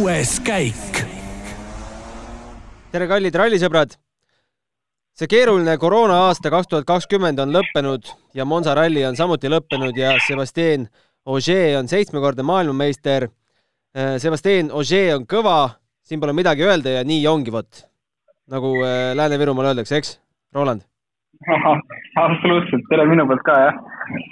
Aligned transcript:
kuues 0.00 0.38
käik. 0.40 1.00
tere, 2.88 3.04
kallid 3.04 3.34
rallisõbrad! 3.36 3.98
see 5.12 5.28
keeruline 5.28 5.74
koroona 5.82 6.14
aasta 6.28 6.48
kaks 6.54 6.70
tuhat 6.70 6.86
kakskümmend 6.88 7.42
on 7.42 7.52
lõppenud 7.52 8.08
ja 8.38 8.46
Monza 8.48 8.72
ralli 8.78 9.02
on 9.04 9.18
samuti 9.18 9.50
lõppenud 9.52 9.98
ja 10.00 10.14
Sebastian 10.24 10.86
Ogier 11.28 11.76
on 11.82 11.90
seitsmekordne 11.92 12.46
maailmameister. 12.48 13.28
Äh, 13.92 14.16
Sebastian 14.22 14.72
Ogier 14.72 15.18
on 15.18 15.28
kõva, 15.28 15.58
siin 16.00 16.22
pole 16.22 16.32
midagi 16.32 16.64
öelda 16.64 16.96
ja 16.96 17.04
nii 17.04 17.26
ongi 17.28 17.52
vot, 17.52 17.84
nagu 18.48 18.78
äh, 18.80 19.10
Lääne-Virumaal 19.20 19.74
öeldakse, 19.74 20.00
eks, 20.00 20.16
Roland? 20.56 20.88
absoluutselt, 22.24 22.82
tere 22.90 23.06
minu 23.08 23.24
poolt 23.28 23.44
ka 23.46 23.54
jah. 23.62 23.76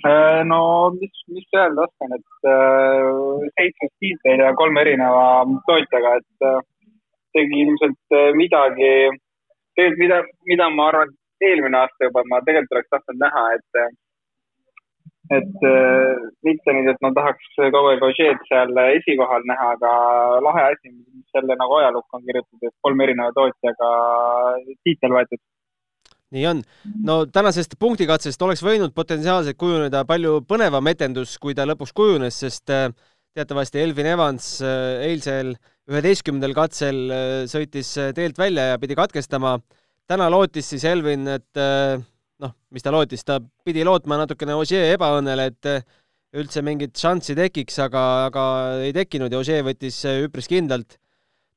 Äh, 0.08 0.40
no 0.50 0.58
mis, 0.96 1.22
mis 1.32 1.46
öelda 1.56 1.86
oskan, 1.86 2.12
et 2.16 2.48
äh, 2.52 3.46
seitsmes 3.56 3.94
tiitel 4.02 4.42
ja 4.44 4.50
kolme 4.58 4.82
erineva 4.84 5.22
tootjaga, 5.70 6.18
et 6.20 6.48
äh, 6.50 6.58
tegi 7.36 7.62
ilmselt 7.64 8.18
midagi, 8.36 8.92
tegelikult 9.78 10.02
mida, 10.04 10.20
mida 10.50 10.68
ma 10.74 10.90
arvan, 10.90 11.16
eelmine 11.48 11.80
aasta 11.80 12.10
juba 12.10 12.26
ma 12.28 12.42
tegelikult 12.44 12.76
oleks 12.76 12.92
tahtnud 12.96 13.24
näha, 13.24 13.46
et 13.56 13.82
et 15.36 15.64
mitte 16.46 16.72
nüüd, 16.72 16.86
et 16.88 17.02
ma 17.04 17.10
tahaks 17.16 17.50
kogu 17.58 17.90
aeg 17.90 18.04
Ožeed 18.06 18.38
seal 18.48 18.72
esikohal 18.96 19.44
näha, 19.50 19.74
aga 19.76 19.90
lahe 20.46 20.62
asi, 20.70 20.92
mis 20.92 21.36
jälle 21.36 21.56
nagu 21.60 21.76
ajalukku 21.82 22.16
on 22.16 22.24
kirjutatud, 22.24 22.64
et 22.64 22.76
kolme 22.86 23.04
erineva 23.04 23.34
tootjaga 23.36 23.90
tiitel 24.88 25.16
võetud 25.18 25.42
nii 26.34 26.46
on. 26.48 26.62
no 27.04 27.22
tänasest 27.32 27.76
punktikatsest 27.80 28.42
oleks 28.44 28.62
võinud 28.64 28.92
potentsiaalselt 28.96 29.58
kujuneda 29.60 30.04
palju 30.08 30.42
põnevam 30.48 30.90
etendus, 30.90 31.36
kui 31.40 31.56
ta 31.56 31.66
lõpuks 31.68 31.94
kujunes, 31.96 32.36
sest 32.44 32.72
äh, 32.74 32.90
teatavasti 33.36 33.80
Elvin 33.82 34.10
Evans 34.12 34.58
äh, 34.64 35.06
eilsel 35.08 35.54
üheteistkümnendal 35.88 36.54
katsel 36.56 37.00
äh, 37.08 37.24
sõitis 37.48 37.94
teelt 38.16 38.38
välja 38.40 38.74
ja 38.74 38.82
pidi 38.82 38.98
katkestama. 38.98 39.58
täna 40.08 40.28
lootis 40.32 40.68
siis 40.72 40.84
Elvin, 40.88 41.26
et 41.28 41.58
noh, 42.40 42.52
mis 42.72 42.84
ta 42.84 42.92
lootis, 42.92 43.24
ta 43.24 43.40
pidi 43.64 43.84
lootma 43.84 44.16
natukene 44.16 44.54
Ogier 44.56 44.94
ebaõnnele, 44.94 45.50
et 45.50 45.68
üldse 46.32 46.62
mingit 46.64 46.96
šanssi 46.96 47.36
tekiks, 47.36 47.76
aga, 47.84 48.04
aga 48.30 48.44
ei 48.86 48.94
tekkinud 48.96 49.32
ja 49.32 49.40
Ogier 49.42 49.66
võttis 49.66 50.00
üpris 50.08 50.48
kindlalt 50.48 50.96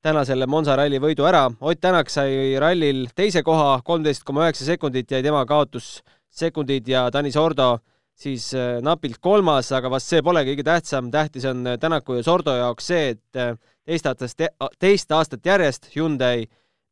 täna 0.01 0.23
selle 0.25 0.47
Monza 0.49 0.75
ralli 0.77 0.99
võidu 1.01 1.25
ära. 1.29 1.45
Ott 1.61 1.81
Tänak 1.81 2.09
sai 2.09 2.57
rallil 2.61 3.07
teise 3.15 3.43
koha, 3.45 3.79
kolmteist 3.85 4.25
koma 4.25 4.47
üheksa 4.47 4.65
sekundit 4.65 5.11
jäi 5.11 5.21
tema 5.23 5.45
kaotussekundid 5.45 6.87
ja 6.89 7.07
Tanis 7.13 7.37
Ordo 7.37 7.77
siis 8.21 8.51
äh, 8.53 8.79
napilt 8.83 9.19
kolmas, 9.21 9.71
aga 9.73 9.89
vast 9.91 10.11
see 10.11 10.23
pole 10.25 10.43
kõige 10.47 10.65
tähtsam. 10.65 11.11
tähtis 11.13 11.45
on 11.49 11.65
äh, 11.67 11.77
Tänaku 11.81 12.19
ja 12.19 12.25
Sordo 12.25 12.55
jaoks 12.57 12.89
see, 12.91 13.13
et 13.15 13.39
äh, 13.39 13.53
teist 13.85 14.09
aastast, 14.09 14.43
teist 14.79 15.11
aastat 15.11 15.45
järjest 15.45 15.89
Hyundai 15.95 16.45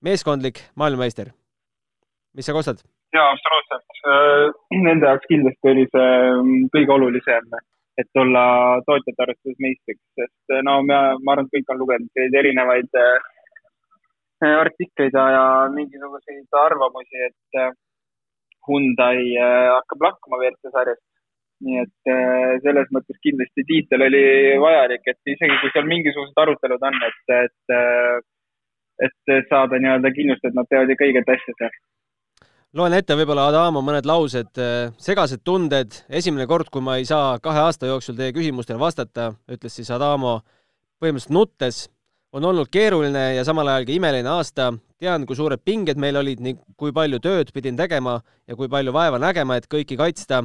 meeskondlik 0.05 0.63
maailmameister. 0.75 1.33
mis 2.33 2.45
sa 2.45 2.53
kostad? 2.53 2.81
jaa, 3.13 3.29
absoluutselt. 3.33 3.85
Nende 4.85 5.09
jaoks 5.09 5.29
kindlasti 5.29 5.73
oli 5.73 5.85
see 5.91 6.09
mm, 6.43 6.69
kõige 6.75 6.95
olulisem 6.97 7.49
et 8.01 8.21
olla 8.21 8.43
tootjate 8.87 9.23
arvestuses 9.25 9.59
meistriks, 9.65 10.05
sest 10.19 10.55
no 10.67 10.79
ma, 10.87 11.01
ma 11.19 11.35
arvan, 11.35 11.49
et 11.49 11.57
kõik 11.57 11.73
on 11.73 11.81
lugenud 11.81 12.09
selliseid 12.13 12.39
erinevaid 12.41 12.99
äh, 13.01 14.55
artikleid 14.55 15.17
ja 15.17 15.43
mingisuguseid 15.75 16.59
arvamusi, 16.63 17.27
et 17.29 17.61
äh, 17.61 17.71
Hyundai 18.69 19.21
hakkab 19.39 20.03
lahkuma 20.05 20.37
WRC 20.37 20.73
sarjast. 20.73 21.05
nii 21.65 21.79
et 21.81 22.09
selles 22.63 22.91
mõttes 22.95 23.17
kindlasti 23.25 23.63
tiitel 23.67 24.03
oli 24.05 24.21
vajalik, 24.63 25.01
et 25.11 25.31
isegi 25.33 25.57
kui 25.59 25.71
seal 25.73 25.87
mingisugused 25.89 26.37
arutelud 26.43 26.85
on, 26.87 26.99
et, 27.07 27.33
et, 27.35 27.73
et 29.07 29.33
saada 29.49 29.79
nii-öelda 29.81 30.13
kindlust, 30.15 30.45
et 30.47 30.55
nad 30.55 30.69
teevad 30.69 30.93
ikka 30.93 31.09
õiget 31.09 31.33
asja 31.33 31.55
seal 31.57 31.73
loen 32.77 32.93
ette 32.93 33.15
võib-olla 33.17 33.47
Adamo 33.49 33.81
mõned 33.85 34.05
laused, 34.05 34.51
äh, 34.61 34.91
segased 35.01 35.41
tunded, 35.45 35.95
esimene 36.09 36.45
kord, 36.49 36.69
kui 36.69 36.83
ma 36.85 36.99
ei 36.99 37.07
saa 37.09 37.39
kahe 37.41 37.63
aasta 37.65 37.89
jooksul 37.89 38.17
teie 38.17 38.33
küsimustele 38.35 38.79
vastata, 38.81 39.31
ütles 39.49 39.79
siis 39.79 39.89
Adamo 39.93 40.39
põhimõtteliselt 41.01 41.33
nuttes, 41.33 41.87
on 42.35 42.45
olnud 42.45 42.69
keeruline 42.69 43.33
ja 43.39 43.45
samal 43.47 43.71
ajal 43.71 43.87
ka 43.87 43.95
imeline 43.95 44.29
aasta, 44.29 44.69
tean, 45.01 45.25
kui 45.25 45.37
suured 45.37 45.63
pinged 45.65 45.97
meil 45.97 46.19
olid 46.19 46.43
ning 46.45 46.59
kui 46.77 46.93
palju 46.93 47.21
tööd 47.23 47.49
pidin 47.55 47.77
tegema 47.79 48.19
ja 48.45 48.57
kui 48.59 48.69
palju 48.69 48.93
vaeva 48.93 49.17
nägema, 49.17 49.57
et 49.57 49.69
kõiki 49.71 49.97
kaitsta. 49.97 50.43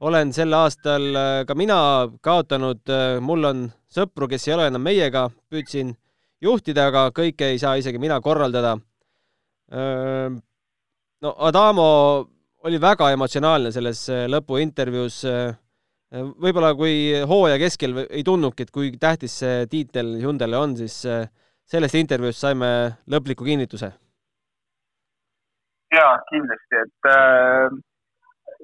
olen 0.00 0.32
sel 0.32 0.54
aastal 0.54 1.16
äh, 1.16 1.44
ka 1.46 1.54
mina 1.54 2.06
kaotanud, 2.22 2.84
äh, 2.86 3.18
mul 3.20 3.44
on 3.44 3.70
sõpru, 3.90 4.28
kes 4.28 4.46
ei 4.46 4.54
ole 4.54 4.68
enam 4.70 4.82
meiega, 4.82 5.30
püüdsin 5.50 5.96
juhtida, 6.40 6.86
aga 6.86 7.10
kõike 7.10 7.50
ei 7.50 7.58
saa 7.58 7.74
isegi 7.76 7.98
mina 7.98 8.20
korraldada 8.20 8.78
no 11.22 11.34
Adamo 11.48 11.88
oli 12.66 12.78
väga 12.82 13.12
emotsionaalne 13.14 13.72
selles 13.74 14.04
äh, 14.12 14.26
lõpuintervjuus. 14.30 15.22
Äh, 15.28 15.56
võib-olla 16.40 16.72
kui 16.76 17.12
hooaja 17.28 17.58
keskel 17.60 18.04
ei 18.06 18.22
tundnudki, 18.24 18.64
et 18.64 18.72
kui 18.72 18.92
tähtis 19.00 19.34
see 19.42 19.66
tiitel 19.68 20.14
Hyundai'le 20.22 20.56
on, 20.56 20.76
siis 20.78 21.02
äh, 21.06 21.26
sellest 21.68 21.98
intervjuust 22.00 22.44
saime 22.46 22.70
lõpliku 23.10 23.44
kinnituse. 23.44 23.92
jaa, 25.92 26.16
kindlasti, 26.28 26.80
et 26.84 27.08
äh, 27.08 27.76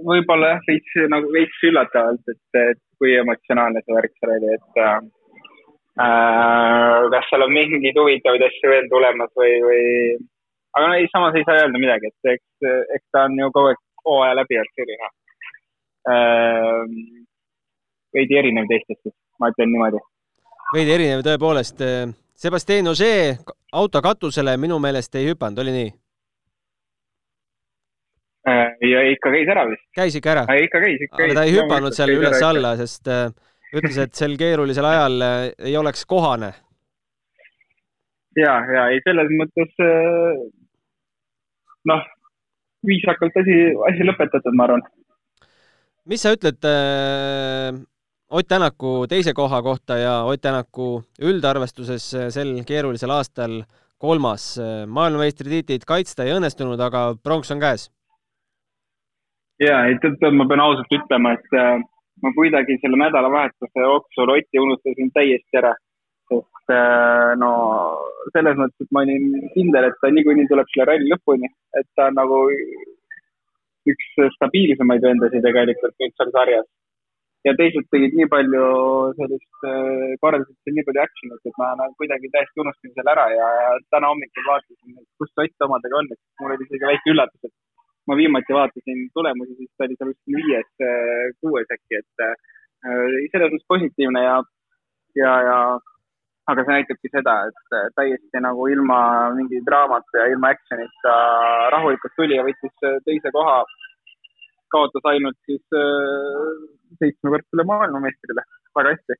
võib-olla 0.09 0.55
jah, 0.55 0.65
veits 0.69 0.97
nagu 1.13 1.31
veits 1.33 1.63
üllatavalt, 1.69 2.33
et, 2.33 2.59
et 2.61 2.81
kui 3.01 3.15
emotsionaalne 3.17 3.81
see 3.85 3.97
värk 3.97 4.13
seal 4.19 4.35
oli, 4.35 4.57
et 4.59 4.83
äh, 4.85 4.99
kas 7.15 7.31
seal 7.31 7.47
on 7.47 7.55
mingeid 7.55 8.01
huvitavaid 8.01 8.45
asju 8.49 8.73
veel 8.73 8.89
tulemas 8.93 9.33
või, 9.41 9.55
või 9.65 9.85
aga 10.75 10.89
no 10.89 10.95
ei, 10.99 11.09
samas 11.13 11.37
ei 11.39 11.47
saa 11.49 11.61
öelda 11.63 11.81
midagi, 11.83 12.11
et 12.11 12.33
eks, 12.37 12.71
eks 12.97 13.07
ta 13.13 13.27
on 13.29 13.39
ju 13.39 13.51
kogu 13.55 13.73
aeg 13.73 13.83
hooaja 14.05 14.39
läbi 14.41 14.59
olnud 14.61 14.81
selline 14.81 15.11
äh, 16.15 16.83
veidi 18.15 18.41
erinev 18.43 18.71
teistest, 18.71 19.15
ma 19.41 19.51
ütlen 19.55 19.73
niimoodi. 19.73 20.03
veidi 20.75 20.97
erinev 20.99 21.25
tõepoolest. 21.27 21.83
Sebastian 22.35 22.91
Ogier 22.91 23.37
auto 23.73 24.03
katusele 24.03 24.57
minu 24.61 24.79
meelest 24.83 25.15
ei 25.19 25.29
hüpanud, 25.31 25.61
oli 25.63 25.75
nii? 25.75 25.93
Äh, 28.45 28.75
ja 28.85 29.01
ikka 29.09 29.31
käis 29.33 29.49
ära 29.49 29.65
vist. 29.71 29.85
käis 29.97 30.17
ikka 30.19 30.35
ära? 30.35 30.43
ikka 30.61 30.81
käis, 30.83 30.99
ikka 31.01 31.17
käis. 31.17 31.31
aga 31.31 31.39
ta 31.39 31.45
ei 31.49 31.55
hüpanud 31.55 31.97
seal 31.97 32.11
üles-alla, 32.13 32.75
sest 32.77 33.09
äh, 33.09 33.31
ütles, 33.73 33.97
et 34.03 34.19
sel 34.19 34.37
keerulisel 34.37 34.85
ajal 34.85 35.25
äh, 35.25 35.47
ei 35.71 35.77
oleks 35.81 36.05
kohane. 36.11 36.51
ja, 38.37 38.59
ja 38.77 38.85
ei, 38.93 39.01
selles 39.07 39.33
mõttes 39.41 39.73
noh, 41.91 42.05
viisakalt 42.87 43.37
asi, 43.41 43.57
asi 43.89 44.07
lõpetatud, 44.09 44.57
ma 44.57 44.69
arvan. 44.69 44.85
mis 46.11 46.23
sa 46.25 46.35
ütled 46.37 46.69
äh, 46.69 47.83
Ott 48.35 48.49
Tänaku 48.49 49.07
teise 49.07 49.35
koha 49.37 49.61
kohta 49.63 49.97
ja 50.01 50.15
Ott 50.27 50.43
Tänaku 50.43 51.03
üldarvestuses 51.23 52.07
sel 52.35 52.55
keerulisel 52.67 53.13
aastal 53.15 53.63
kolmas 53.99 54.59
maailmameistritiitlit 54.87 55.85
kaitsta 55.89 56.25
ei 56.25 56.35
õnnestunud, 56.35 56.81
aga 56.81 57.15
pronks 57.23 57.53
on 57.55 57.61
käes? 57.63 57.89
ja, 59.63 59.85
et, 59.91 60.05
et 60.05 60.25
ma 60.35 60.47
pean 60.51 60.63
ausalt 60.65 60.93
ütlema, 60.93 61.35
et 61.37 61.57
äh, 61.59 61.79
ma 62.23 62.33
kuidagi 62.37 62.79
selle 62.83 62.99
nädalavahetuse 63.01 63.87
jooksul 63.87 64.33
Otti 64.37 64.61
unustasin 64.61 65.13
täiesti 65.15 65.61
ära 65.61 65.75
sest 66.65 66.73
äh, 66.73 67.37
no 67.37 67.51
selles 68.33 68.57
mõttes, 68.57 68.81
et 68.81 68.93
ma 68.93 69.03
olin 69.05 69.51
kindel, 69.55 69.89
et 69.89 69.99
ta 70.01 70.11
niikuinii 70.11 70.49
tuleb 70.49 70.69
selle 70.73 70.87
ralli 70.89 71.11
lõpuni, 71.11 71.51
et 71.79 71.87
ta 71.97 72.09
on 72.09 72.17
nagu 72.17 72.39
üks 73.93 74.07
stabiilsemaid 74.39 75.05
vendasid 75.05 75.45
tegelikult 75.45 75.95
nüüd 76.01 76.15
seal 76.17 76.33
sarjas. 76.33 76.67
ja 77.45 77.53
teised 77.53 77.85
tegid 77.93 78.15
nii 78.17 78.27
palju 78.33 78.67
sellist, 79.19 79.51
äh, 79.69 80.15
korraldasid 80.23 80.57
seal 80.65 80.79
nii 80.79 80.87
palju 80.87 81.03
action'it, 81.03 81.43
et 81.45 81.59
ma 81.61 81.75
nagu 81.77 81.93
kuidagi 82.01 82.31
täiesti 82.33 82.63
unustasin 82.65 82.95
selle 82.95 83.13
ära 83.13 83.27
ja, 83.35 83.49
täna 83.93 84.09
hommikul 84.09 84.49
vaatasin, 84.49 84.97
kus 85.21 85.35
Ott 85.45 85.67
omadega 85.69 86.01
on, 86.01 86.09
et 86.09 86.21
mul 86.41 86.55
oli 86.55 86.65
isegi 86.65 86.89
väike 86.89 87.13
üllatus, 87.13 87.45
et 87.45 87.53
ma 88.09 88.17
viimati 88.17 88.57
vaatasin 88.57 89.05
tulemusi, 89.13 89.59
siis 89.59 89.71
ta 89.77 89.85
oli 89.85 89.99
seal 89.99 90.15
vist 90.15 90.37
viies, 90.39 90.71
äh, 90.89 91.37
kuues 91.45 91.77
äkki, 91.77 92.01
et 92.01 92.25
selles 93.33 93.53
mõttes 93.53 93.69
positiivne 93.69 94.21
ja, 94.25 94.41
ja, 95.17 95.35
ja 95.49 95.59
aga 96.51 96.65
see 96.65 96.77
näitabki 96.77 97.11
seda, 97.13 97.35
et 97.49 97.95
täiesti 97.97 98.43
nagu 98.45 98.67
ilma 98.73 98.99
mingi 99.37 99.63
draamata 99.65 100.25
ja 100.25 100.27
ilma 100.33 100.51
action'ita 100.53 101.15
rahulikult 101.73 102.17
tuli 102.19 102.37
ja 102.37 102.45
võttis 102.47 102.89
teise 103.09 103.33
koha. 103.33 103.63
kaotas 104.75 105.05
ainult 105.07 105.37
siis 105.47 105.63
äh, 105.79 106.47
seitsmekordsele 106.99 107.63
maailmameistrile, 107.69 108.43
väga 108.75 108.95
hästi. 108.97 109.17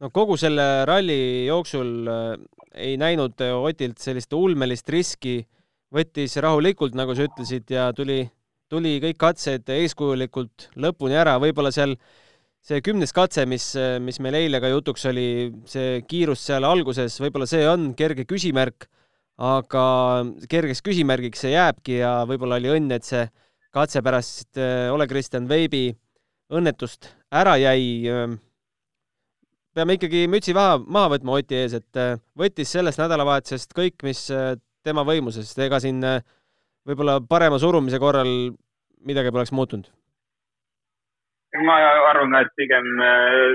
no 0.00 0.10
kogu 0.10 0.38
selle 0.40 0.86
ralli 0.88 1.46
jooksul 1.46 2.08
äh, 2.08 2.30
ei 2.74 2.96
näinud 2.96 3.36
Otilt 3.52 3.98
sellist 4.00 4.32
ulmelist 4.32 4.88
riski, 4.88 5.42
võttis 5.92 6.38
rahulikult, 6.40 6.96
nagu 6.96 7.14
sa 7.14 7.26
ütlesid, 7.28 7.68
ja 7.70 7.90
tuli, 7.92 8.24
tuli 8.72 8.96
kõik 9.04 9.18
katsed 9.20 9.68
eeskujulikult 9.68 10.70
lõpuni 10.80 11.18
ära, 11.20 11.36
võib-olla 11.42 11.70
seal 11.74 11.94
see 12.62 12.82
kümnes 12.84 13.10
katse, 13.14 13.44
mis, 13.48 13.72
mis 14.04 14.20
meil 14.22 14.36
eile 14.38 14.60
ka 14.62 14.70
jutuks 14.70 15.06
oli, 15.10 15.28
see 15.68 16.02
kiirus 16.08 16.44
seal 16.46 16.66
alguses, 16.66 17.18
võib-olla 17.22 17.48
see 17.50 17.64
on 17.66 17.90
kerge 17.98 18.24
küsimärk, 18.28 18.86
aga 19.42 19.84
kergeks 20.50 20.84
küsimärgiks 20.86 21.42
see 21.42 21.56
jääbki 21.56 21.98
ja 21.98 22.20
võib-olla 22.28 22.60
oli 22.62 22.70
õnn, 22.76 22.94
et 22.94 23.08
see 23.08 23.24
katse 23.74 24.02
pärast 24.04 24.60
Ole 24.92 25.08
Kristjan 25.10 25.48
Veibi 25.50 25.88
õnnetust 26.52 27.08
ära 27.32 27.56
jäi. 27.58 28.04
peame 29.74 29.96
ikkagi 29.96 30.26
mütsi 30.30 30.54
maha, 30.54 30.76
maha 30.78 31.14
võtma 31.16 31.38
Oti 31.40 31.56
ees, 31.56 31.74
et 31.80 32.02
võttis 32.38 32.70
sellest 32.76 33.00
nädalavahetusest 33.00 33.74
kõik, 33.74 34.04
mis 34.06 34.28
tema 34.84 35.02
võimuses, 35.08 35.50
ega 35.58 35.80
siin 35.80 36.04
võib-olla 36.86 37.18
parema 37.26 37.58
surumise 37.58 37.98
korral 37.98 38.52
midagi 39.02 39.34
poleks 39.34 39.50
muutunud 39.50 39.90
ma 41.60 41.76
arvan 42.10 42.32
ka, 42.32 42.40
et 42.40 42.52
pigem 42.56 42.86
äh, 43.00 43.52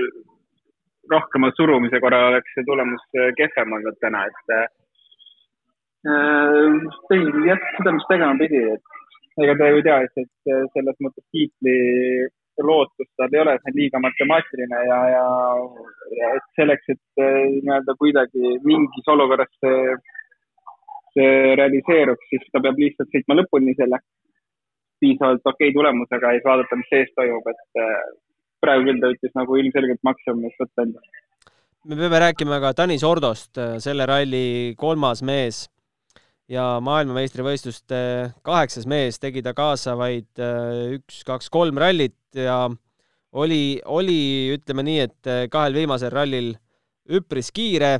rohkema 1.10 1.50
surumise 1.56 2.00
korral 2.00 2.28
oleks 2.30 2.52
see 2.54 2.66
tulemus 2.66 3.02
äh, 3.18 3.32
kehvem 3.38 3.74
olnud 3.78 3.98
täna, 4.02 4.24
et 4.30 4.54
äh, 4.54 4.68
tegi 7.10 7.46
jah, 7.48 7.62
seda, 7.76 7.94
mis 7.96 8.06
tegema 8.10 8.38
pidi, 8.38 8.60
et 8.74 9.42
ega 9.42 9.56
ta 9.58 9.70
ju 9.72 9.82
teadis, 9.86 10.14
et 10.22 10.52
selles 10.74 11.00
mõttes 11.02 11.24
tiitli 11.34 11.74
lootus 12.62 13.08
tal 13.18 13.34
ei 13.34 13.42
ole, 13.42 13.56
see 13.58 13.70
on 13.72 13.78
liiga 13.78 13.98
matemaatiline 14.02 14.78
ja, 14.90 15.00
ja, 15.14 15.26
ja 16.18 16.30
et 16.38 16.46
selleks, 16.58 16.86
et 16.94 17.22
nii-öelda 17.22 17.94
kuidagi 18.00 18.54
mingis 18.66 19.10
olukorras 19.14 19.52
see, 19.62 19.98
see 21.14 21.54
realiseeruks, 21.60 22.30
siis 22.30 22.48
ta 22.50 22.62
peab 22.62 22.80
lihtsalt 22.82 23.14
sõitma 23.14 23.38
lõpuni 23.38 23.76
selle 23.78 24.00
piisavalt 25.02 25.46
okei 25.52 25.72
tulemusega 25.74 26.32
ja 26.32 26.38
siis 26.38 26.46
vaadata, 26.46 26.78
mis 26.78 26.90
sees 26.92 27.14
toimub, 27.16 27.46
et 27.52 27.82
äh, 27.82 27.96
praegu 28.62 28.88
küll 28.88 29.00
ta 29.02 29.10
ütles 29.14 29.34
nagu 29.38 29.58
ilmselgelt 29.62 30.04
maksimumist 30.06 30.62
võtta 30.62 30.84
endale. 30.86 31.24
me 31.88 31.98
peame 32.00 32.22
rääkima 32.26 32.60
ka 32.64 32.74
Tanis 32.76 33.04
Ordost, 33.06 33.52
äh, 33.58 33.76
selle 33.82 34.06
ralli 34.08 34.74
kolmas 34.78 35.22
mees 35.22 35.66
ja 36.48 36.78
maailmameistrivõistluste 36.84 38.00
kaheksas 38.46 38.88
mees, 38.88 39.20
tegi 39.20 39.42
ta 39.44 39.54
kaasa 39.56 39.96
vaid 40.00 40.42
äh, 40.42 40.98
üks, 40.98 41.22
kaks, 41.28 41.50
kolm 41.52 41.80
rallit 41.80 42.18
ja 42.34 42.64
oli, 43.32 43.80
oli, 43.84 44.20
ütleme 44.56 44.84
nii, 44.86 45.00
et 45.04 45.34
kahel 45.52 45.76
viimasel 45.76 46.12
rallil 46.12 46.54
üpris 47.12 47.52
kiire, 47.54 47.98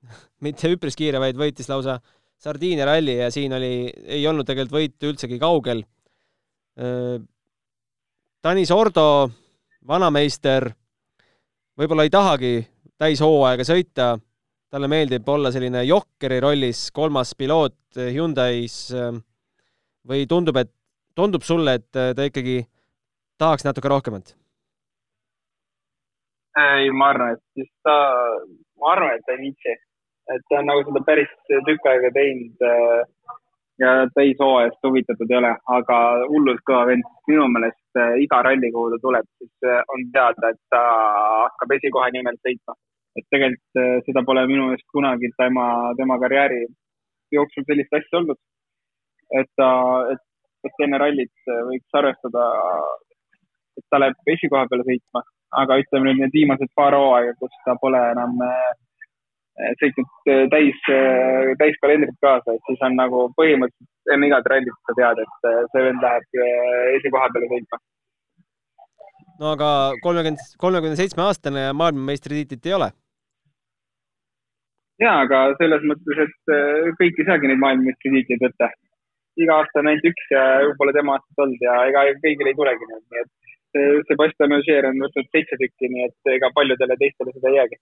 mitte 0.44 0.72
üpris 0.72 0.96
kiire, 0.98 1.20
vaid 1.22 1.38
võitis 1.38 1.68
lausa 1.70 2.00
Sardiinia 2.40 2.86
ralli 2.88 3.18
ja 3.18 3.26
siin 3.28 3.52
oli, 3.52 3.90
ei 4.08 4.22
olnud 4.26 4.48
tegelikult 4.48 4.78
võit 4.78 5.10
üldsegi 5.10 5.36
kaugel 5.38 5.82
Äh, 5.84 5.99
Tanis 8.40 8.70
Ordo, 8.72 9.28
vanameister, 9.88 10.70
võib-olla 11.76 12.06
ei 12.06 12.12
tahagi 12.12 12.52
täishooaega 13.00 13.64
sõita, 13.68 14.14
talle 14.70 14.88
meeldib 14.88 15.28
olla 15.28 15.50
selline 15.52 15.82
jokkeri 15.84 16.40
rollis, 16.40 16.86
kolmas 16.94 17.34
piloot 17.36 17.98
Hyundai's 17.98 18.76
äh, 18.94 19.12
või 20.06 20.26
tundub, 20.30 20.56
et, 20.60 20.70
tundub 21.18 21.44
sulle, 21.46 21.78
et 21.80 21.98
äh, 21.98 22.12
ta 22.16 22.28
ikkagi 22.28 22.62
tahaks 23.40 23.66
natuke 23.66 23.90
rohkemat? 23.90 24.36
ei, 26.60 26.90
ma 26.90 27.12
arvan, 27.12 27.36
et 27.36 27.42
siis 27.54 27.68
ta, 27.86 27.94
ma 28.82 28.92
arvan, 28.94 29.14
et 29.14 29.24
ta 29.26 29.36
ei 29.36 29.44
viitsi. 29.46 29.76
et 30.34 30.42
ta 30.50 30.58
on 30.60 30.68
nagu 30.68 30.82
seda 30.86 31.00
päris 31.06 31.30
tükk 31.66 31.86
aega 31.90 32.10
teinud 32.14 32.64
ja 33.80 33.90
täishooajast 34.14 34.86
huvitatud 34.86 35.30
ei 35.32 35.38
ole, 35.40 35.50
aga 35.76 35.98
hullult 36.32 36.62
kõva 36.68 36.84
vend. 36.90 37.06
minu 37.30 37.46
meelest 37.54 38.00
äh, 38.02 38.14
iga 38.24 38.42
ralli, 38.46 38.70
kuhu 38.74 38.92
ta 38.92 38.98
tuleb, 39.04 39.26
siis 39.38 39.68
äh, 39.72 39.80
on 39.94 40.06
teada, 40.14 40.50
et 40.52 40.60
ta 40.74 40.80
hakkab 41.46 41.74
esikoha 41.78 42.10
nimel 42.16 42.38
sõitma. 42.46 42.76
et 43.18 43.26
tegelikult 43.34 43.82
äh, 43.82 43.96
seda 44.06 44.22
pole 44.26 44.46
minu 44.52 44.68
meelest 44.68 44.86
kunagi 44.94 45.30
tema, 45.42 45.66
tema 46.00 46.18
karjääri 46.24 46.60
jooksul 47.36 47.66
sellist 47.68 47.96
asja 47.98 48.18
olnud. 48.20 48.40
et 49.40 49.50
ta, 49.56 49.70
et, 50.12 50.24
et 50.66 50.84
enne 50.84 50.98
rallit 50.98 51.52
võiks 51.70 52.00
arvestada, 52.02 52.46
et 53.78 53.86
ta 53.90 54.02
läheb 54.02 54.34
esikoha 54.34 54.66
peale 54.70 54.86
sõitma, 54.90 55.24
aga 55.62 55.78
ütleme 55.82 56.10
nüüd 56.10 56.24
need 56.24 56.38
viimased 56.38 56.72
paar 56.76 56.94
hooaega, 56.98 57.36
kus 57.40 57.54
ta 57.64 57.78
pole 57.80 58.00
enam 58.12 58.36
äh, 58.46 58.70
sõitnud 59.80 60.30
eh, 60.32 60.44
täis, 60.52 60.80
eh, 60.92 61.52
täiskalendrit 61.60 62.18
kaasa, 62.24 62.54
et 62.54 62.68
siis 62.68 62.82
on 62.86 62.96
nagu 62.98 63.26
põhimõtteliselt 63.38 64.14
enne 64.14 64.28
igat 64.30 64.48
rallit 64.50 64.76
sa 64.88 64.96
tead, 64.98 65.22
et 65.24 65.48
see 65.72 65.84
vend 65.86 66.04
läheb 66.04 66.38
esikoha 66.96 67.28
peale 67.34 67.50
sõitma. 67.52 67.80
no 69.40 69.52
aga 69.54 69.70
kolmekümmend, 70.04 70.44
kolmekümne 70.64 70.98
seitsme 71.00 71.26
aastane 71.26 71.68
ja 71.68 71.76
maailmameistritiitlit 71.82 72.70
ei 72.70 72.76
ole? 72.78 72.90
ja, 75.04 75.16
aga 75.24 75.42
selles 75.60 75.84
mõttes, 75.90 76.24
et 76.26 76.54
kõik 77.00 77.20
ei 77.20 77.28
saagi 77.28 77.50
neid 77.50 77.62
maailmameistritiitleid 77.66 78.46
võtta. 78.48 78.70
iga 79.40 79.60
aasta 79.60 79.82
on 79.82 79.92
ainult 79.92 80.10
üks 80.12 80.32
ja 80.32 80.46
pole 80.80 80.96
tema 80.96 81.16
aastat 81.16 81.44
olnud 81.44 81.68
ja 81.68 81.76
ega 81.92 82.08
kõigil 82.24 82.50
ei 82.50 82.58
tulegi 82.58 82.90
neid, 82.92 83.06
nii 83.12 83.24
et 83.26 83.36
Sebastian 84.08 84.56
Ogier 84.56 84.88
on 84.88 84.96
võtnud 84.98 85.28
seitse 85.30 85.56
tükki, 85.60 85.92
nii 85.92 86.08
et 86.08 86.32
ega 86.32 86.48
paljudele 86.56 86.96
teistele 86.98 87.36
seda 87.36 87.52
ei 87.52 87.60
jäägi 87.60 87.78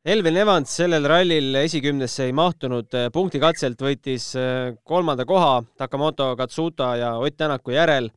Elvin 0.00 0.36
Evans 0.40 0.70
sellel 0.72 1.04
rallil 1.04 1.58
esikümnesse 1.60 2.24
ei 2.24 2.32
mahtunud, 2.32 2.94
punktikatselt 3.12 3.82
võitis 3.84 4.30
äh, 4.40 4.70
kolmanda 4.88 5.26
koha 5.28 5.58
Takamoto 5.76 6.30
Katsuta 6.40 6.94
ja 6.96 7.10
Ott 7.20 7.36
Tänaku 7.36 7.74
järel. 7.74 8.08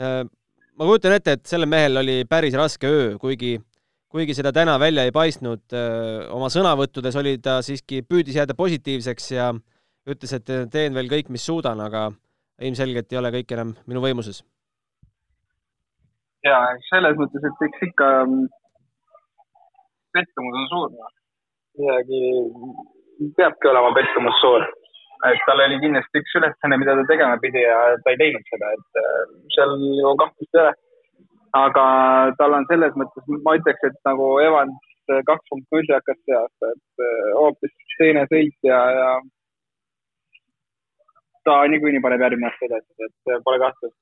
Äh, 0.00 0.22
ma 0.24 0.86
kujutan 0.88 1.12
ette, 1.18 1.34
et 1.36 1.44
sellel 1.44 1.68
mehel 1.68 2.00
oli 2.00 2.22
päris 2.24 2.56
raske 2.56 2.88
öö, 2.88 3.10
kuigi, 3.20 3.58
kuigi 4.08 4.36
seda 4.38 4.54
täna 4.56 4.78
välja 4.80 5.04
ei 5.04 5.12
paistnud. 5.12 5.66
Oma 6.32 6.48
sõnavõttudes 6.54 7.20
oli 7.20 7.34
ta 7.44 7.58
siiski, 7.66 8.00
püüdis 8.08 8.40
jääda 8.40 8.56
positiivseks 8.56 9.28
ja 9.34 9.50
ütles, 10.08 10.32
et 10.32 10.48
teen 10.72 10.96
veel 10.96 11.12
kõik, 11.12 11.28
mis 11.28 11.44
suudan, 11.44 11.84
aga 11.84 12.06
ilmselgelt 12.64 13.12
ei 13.12 13.20
ole 13.20 13.34
kõik 13.36 13.52
enam 13.58 13.76
minu 13.84 14.00
võimuses. 14.00 14.40
ja 16.46 16.56
selles 16.88 17.20
mõttes, 17.20 17.44
et 17.44 17.68
eks 17.68 17.86
ikka 17.90 18.10
mm, 18.24 18.50
pettumus 20.16 20.60
on 20.62 20.68
suur 20.72 20.90
noh 20.96 21.14
midagi, 21.80 22.20
peabki 23.38 23.70
olema 23.70 23.94
pettumus 23.96 24.40
suur. 24.42 24.66
et 25.28 25.40
tal 25.46 25.60
oli 25.64 25.80
kindlasti 25.82 26.20
üks 26.22 26.34
ülesanne, 26.38 26.76
mida 26.78 26.92
ta 26.98 27.04
tegema 27.10 27.38
pidi 27.42 27.62
ja 27.64 27.78
ta 28.04 28.12
ei 28.12 28.20
teinud 28.20 28.44
seda, 28.50 28.68
et 28.76 29.00
äh, 29.02 29.16
seal 29.54 29.72
ju 30.00 30.12
kahtlust 30.20 30.58
ei 30.58 30.62
ole. 30.64 30.74
aga 31.62 31.84
tal 32.38 32.54
on 32.58 32.68
selles 32.70 32.94
mõttes, 33.00 33.24
ma 33.46 33.56
ütleks, 33.58 33.82
et 33.88 33.98
nagu 34.06 34.28
Evans 34.44 34.78
kaks 35.30 35.50
punkt 35.50 35.66
null 35.72 35.90
hakkas 35.94 36.20
see 36.22 36.36
aasta, 36.38 36.70
et 36.74 37.04
äh, 37.08 37.32
hoopis 37.40 37.74
teine 37.98 38.26
sõit 38.30 38.70
ja, 38.70 38.78
ja 38.98 39.08
ta 41.48 41.62
niikuinii 41.72 42.04
paneb 42.04 42.22
järgmine 42.26 42.50
aasta 42.50 42.68
edasi, 42.70 43.08
et 43.08 43.34
äh, 43.34 43.42
pole 43.46 43.58
kahtlust 43.64 43.96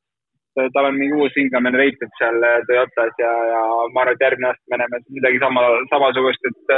tal 0.75 0.89
on 0.89 0.99
mingi 0.99 1.17
uus 1.21 1.35
hingamine 1.37 1.79
leitud 1.79 2.13
seal 2.19 2.39
Toyotas 2.69 3.19
ja, 3.21 3.33
ja 3.53 3.63
ma 3.93 4.03
arvan, 4.03 4.17
et 4.17 4.25
järgmine 4.25 4.51
aasta 4.51 4.73
me 4.73 4.81
näeme 4.83 5.01
midagi 5.19 5.41
sama, 5.43 5.65
samasugust, 5.93 6.49
et 6.51 6.77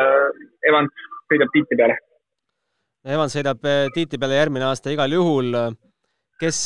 Evans 0.70 1.04
sõidab 1.30 1.52
tiitli 1.54 1.78
peale. 1.78 1.98
Evans 3.08 3.36
sõidab 3.36 3.68
eh, 3.68 3.84
tiitli 3.94 4.20
peale 4.20 4.40
järgmine 4.40 4.66
aasta 4.68 4.94
igal 4.94 5.14
juhul. 5.14 5.54
kes 6.38 6.58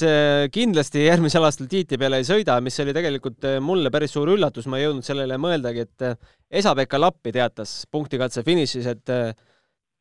kindlasti 0.52 1.06
järgmisel 1.06 1.46
aastal 1.48 1.68
tiitli 1.68 1.96
peale 1.96 2.18
ei 2.20 2.26
sõida, 2.28 2.58
mis 2.60 2.76
oli 2.82 2.92
tegelikult 2.92 3.46
mulle 3.64 3.88
päris 3.90 4.12
suur 4.12 4.28
üllatus, 4.28 4.66
ma 4.68 4.76
ei 4.76 4.84
jõudnud 4.84 5.06
sellele 5.06 5.38
mõeldagi, 5.40 5.86
et 5.86 6.04
Esa-Pekka 6.60 7.00
Lappi 7.00 7.32
teatas 7.32 7.86
punktikatse 7.88 8.44
finišis, 8.44 8.90
et 8.92 9.12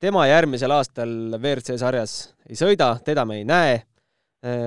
tema 0.04 0.26
järgmisel 0.28 0.76
aastal 0.76 1.14
WRC 1.38 1.78
sarjas 1.80 2.18
ei 2.50 2.60
sõida, 2.60 2.98
teda 3.06 3.24
me 3.26 3.40
ei 3.40 3.48
näe. 3.48 3.80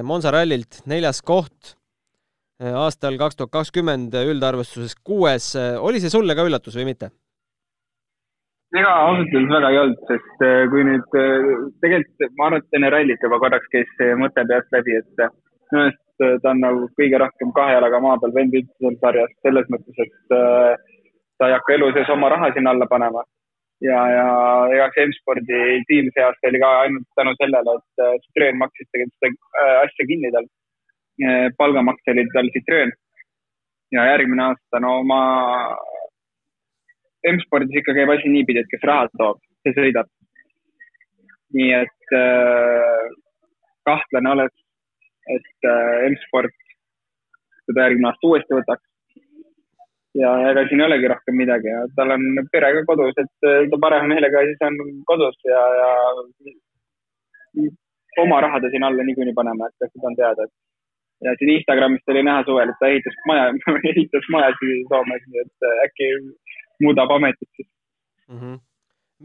Monza 0.06 0.30
rallilt 0.32 0.80
neljas 0.86 1.20
koht 1.20 1.74
aastal 2.61 3.18
kaks 3.18 3.37
tuhat 3.37 3.50
kakskümmend 3.50 4.14
üldarvestuses 4.14 4.94
kuues. 5.02 5.54
oli 5.80 6.00
see 6.00 6.12
sulle 6.12 6.34
ka 6.34 6.46
üllatus 6.46 6.76
või 6.78 6.92
mitte? 6.92 7.11
ega 8.78 8.92
ausalt 9.06 9.34
öeldes 9.34 9.52
väga 9.54 9.70
ei 9.70 9.80
olnud, 9.82 10.00
sest 10.11 10.44
äh, 10.46 10.62
kui 10.70 10.87
nüüd 10.87 11.18
äh, 11.18 11.50
tegelikult 11.84 12.38
ma 12.38 12.49
arvan, 12.49 12.62
et 12.62 12.78
enne 12.78 12.90
rallit 12.94 13.26
juba 13.26 13.38
korraks 13.42 13.70
käis 13.75 13.92
see 14.00 14.16
mõte 14.18 14.44
peast 14.50 14.75
läbi, 14.75 14.96
et 15.00 15.23
äh, 15.26 15.30
minu 15.70 15.84
meelest 15.84 16.42
ta 16.42 16.50
on 16.50 16.61
nagu 16.62 16.88
kõige 16.99 17.18
rohkem 17.18 17.52
kahe 17.54 17.75
jalaga 17.75 18.00
maa 18.02 18.18
peal 18.23 18.34
vend 18.34 18.52
üldse 18.54 18.75
seal 18.82 18.99
sarjas, 19.02 19.32
selles 19.46 19.70
mõttes, 19.75 19.96
et 20.04 20.34
ta 20.34 21.49
ei 21.49 21.54
hakka 21.56 21.75
elu 21.75 21.88
sees 21.96 22.12
oma 22.14 22.28
raha 22.30 22.52
sinna 22.54 22.70
alla 22.70 22.87
panema. 22.87 23.25
ja, 23.82 23.99
ja 24.16 24.26
ega 24.76 24.87
see 24.94 25.08
M-spordi 25.08 25.62
tiim 25.88 26.12
see 26.14 26.23
aasta 26.23 26.50
oli 26.52 26.61
ka 26.62 26.70
ainult 26.84 27.08
tänu 27.18 27.34
sellele, 27.40 27.75
et 27.80 28.23
Citroen 28.28 28.61
maksis 28.62 28.87
tegelikult 28.94 29.26
seda 29.26 29.66
asja 29.80 30.06
kinni 30.12 30.30
tal. 30.37 30.46
Palgamaks 31.59 32.11
oli 32.11 32.25
tal 32.33 32.49
Citroen. 32.54 32.92
ja 33.92 34.04
järgmine 34.09 34.42
aasta, 34.42 34.80
no 34.83 35.02
ma 35.06 35.21
M-spordis 37.30 37.80
ikka 37.80 37.94
käib 37.97 38.11
asi 38.12 38.28
niipidi, 38.28 38.61
et 38.61 38.71
kes 38.73 38.83
raha 38.88 39.09
toob, 39.18 39.40
see 39.64 39.75
sõidab. 39.76 40.11
nii 41.54 41.71
et 41.76 42.14
äh, 42.18 43.04
kahtlane 43.87 44.30
oleks, 44.33 44.56
et 45.37 45.68
äh, 45.71 46.09
M-sport 46.11 46.56
seda 47.68 47.87
järgmine 47.87 48.11
aasta 48.11 48.28
uuesti 48.28 48.59
võtaks. 48.59 48.85
ja 50.18 50.33
ega 50.50 50.66
siin 50.68 50.83
ei 50.83 50.87
olegi 50.88 51.11
rohkem 51.11 51.38
midagi 51.38 51.71
ja 51.71 51.85
tal 51.97 52.16
on 52.16 52.42
pere 52.52 52.73
ka 52.76 52.85
kodus, 52.90 53.16
et 53.23 53.49
äh, 53.49 53.62
ta 53.71 53.80
parema 53.87 54.11
meelega 54.12 54.44
siis 54.49 54.66
on 54.68 54.76
kodus 55.11 55.38
ja, 55.49 55.62
ja 55.80 55.88
oma 58.23 58.40
raha 58.44 58.61
ta 58.61 58.71
sinna 58.71 58.90
alla 58.90 59.06
niikuinii 59.06 59.35
panema, 59.40 59.71
et 59.71 59.88
seda 59.88 60.11
on 60.11 60.18
teada, 60.18 60.47
et 60.47 60.54
ja 61.25 61.35
siin 61.38 61.54
Instagramist 61.57 62.12
oli 62.12 62.23
näha 62.26 62.45
suvel, 62.49 62.71
et 62.73 62.81
ta 62.81 62.90
ehitas 62.93 63.19
maja 63.31 63.49
ehitas 63.93 64.28
majasid 64.35 64.87
Soomes, 64.93 65.26
nii 65.33 65.43
et 65.45 65.69
äh, 65.71 65.83
äkki 65.88 66.11
muudab 66.85 67.12
ametit 67.16 67.50
siis 67.57 67.69
mm. 68.28 68.38
-hmm. 68.38 68.62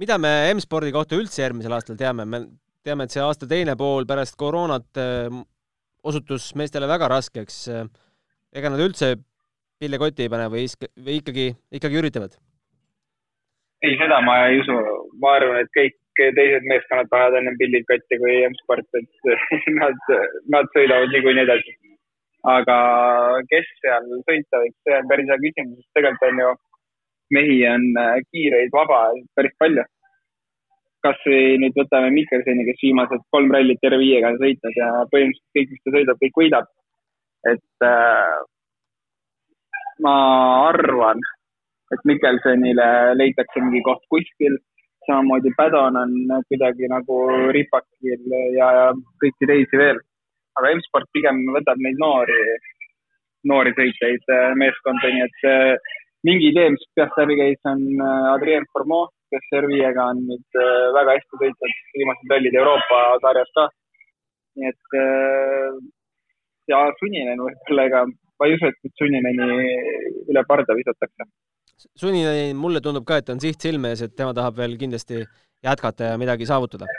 mida 0.04 0.18
me 0.18 0.34
M-spordi 0.56 0.92
kohta 0.96 1.20
üldse 1.20 1.44
järgmisel 1.44 1.78
aastal 1.78 2.00
teame? 2.00 2.26
me 2.26 2.44
teame, 2.84 3.06
et 3.06 3.16
see 3.16 3.24
aasta 3.24 3.48
teine 3.48 3.76
pool 3.80 4.08
pärast 4.10 4.38
koroonat 4.40 5.02
äh, 5.04 5.40
osutus 6.04 6.54
meestele 6.56 6.88
väga 6.88 7.08
raskeks. 7.12 7.68
ega 8.56 8.70
nad 8.70 8.80
üldse 8.80 9.16
pille 9.80 9.98
kotti 9.98 10.26
ei 10.26 10.32
pane 10.32 10.48
või, 10.52 10.68
või 11.06 11.20
ikkagi, 11.22 11.50
ikkagi 11.80 12.00
üritavad? 12.02 12.38
ei, 13.84 13.96
seda 14.00 14.22
ma 14.22 14.36
ei 14.48 14.60
usu. 14.62 14.76
ma 15.24 15.36
arvan, 15.38 15.62
et 15.64 15.72
kõik 15.78 15.96
teised 16.36 16.66
meeskonnad 16.68 17.08
panevad 17.12 17.38
ennem 17.40 17.58
pillid 17.60 17.86
kotti 17.88 18.20
kui 18.20 18.40
M-sport, 18.50 18.88
et 19.00 19.30
nad, 19.82 20.10
nad 20.56 20.68
sõidavad 20.76 21.14
niikuinii 21.14 21.46
edasi. 21.48 21.76
Aga 22.48 22.80
kes 23.52 23.68
seal 23.84 24.10
sõita 24.28 24.62
võiks, 24.64 24.78
see 24.88 24.98
on 24.98 25.08
päris 25.12 25.30
hea 25.30 25.40
küsimus, 25.44 25.80
sest 25.80 25.96
tegelikult 25.98 26.28
on 26.30 26.44
ju 26.44 26.52
mehi 27.36 27.58
on 27.68 27.84
äh, 28.00 28.20
kiireid 28.32 28.72
vaba 28.74 29.10
päris 29.36 29.56
palju. 29.60 29.84
kas 31.00 31.20
või 31.24 31.56
nüüd 31.62 31.78
võtame 31.80 32.10
Mikkelsoni, 32.12 32.66
kes 32.68 32.82
viimased 32.84 33.22
kolm 33.32 33.54
rallit 33.56 33.80
terve 33.80 34.02
viiega 34.02 34.34
on 34.34 34.40
sõitnud 34.42 34.80
ja 34.82 34.88
põhimõtteliselt 35.14 35.56
kõik, 35.56 35.70
mis 35.72 35.84
ta 35.84 35.94
sõidab, 35.96 36.18
kõik 36.24 36.40
võidab. 36.42 36.66
et 37.52 37.86
äh, 37.88 38.40
ma 40.04 40.16
arvan, 40.72 41.24
et 41.96 42.04
Mikkelsonile 42.12 42.90
leitakse 43.16 43.64
mingi 43.64 43.82
koht 43.86 44.04
kuskil, 44.12 44.60
samamoodi 45.08 45.54
Padon 45.58 46.02
on 46.04 46.44
kuidagi 46.52 46.92
nagu 46.92 47.22
ripakil 47.56 48.36
ja 48.58 48.92
kõiki 49.24 49.48
teisi 49.48 49.80
veel. 49.80 50.04
Aga 50.58 50.74
M-sport 50.76 51.10
pigem 51.16 51.42
võtab 51.56 51.82
neid 51.84 52.00
noori, 52.02 52.40
noori 53.52 53.74
sõitjaid 53.78 54.34
äh, 54.36 54.52
meeskonda, 54.60 55.12
nii 55.14 55.26
et 55.28 55.48
äh, 55.50 55.98
mingi 56.28 56.50
idee, 56.52 56.74
mis 56.76 56.86
peast 56.98 57.20
läbi 57.22 57.38
käis, 57.40 57.60
on 57.70 57.86
äh, 57.86 58.32
Adrien 58.34 58.68
Formeau, 58.74 59.10
kes 59.30 59.46
R5-ga 59.62 60.08
on 60.14 60.24
nüüd 60.26 60.60
väga 60.96 61.14
hästi 61.20 61.40
sõitnud 61.44 61.76
viimased 62.00 62.34
rallid 62.34 62.56
Euroopa 62.58 63.02
sarjas 63.22 63.52
ka. 63.54 63.68
nii 64.58 64.72
et 64.72 64.96
ja 66.72 66.80
sunninen 66.98 67.44
võib-olla, 67.44 67.86
ega 67.92 68.02
ma 68.10 68.48
ei 68.48 68.56
usu, 68.58 68.72
et 68.72 68.98
Sunineni 68.98 69.46
üle 70.32 70.44
parda 70.50 70.74
visatakse. 70.78 71.28
Sunineni, 72.00 72.56
mulle 72.58 72.82
tundub 72.84 73.06
ka, 73.08 73.20
et 73.22 73.30
on 73.30 73.40
siht 73.44 73.62
silme 73.62 73.94
ees, 73.94 74.02
et 74.02 74.16
tema 74.18 74.34
tahab 74.36 74.58
veel 74.58 74.74
kindlasti 74.82 75.22
jätkata 75.66 76.14
ja 76.14 76.20
midagi 76.20 76.48
saavutada. 76.50 76.90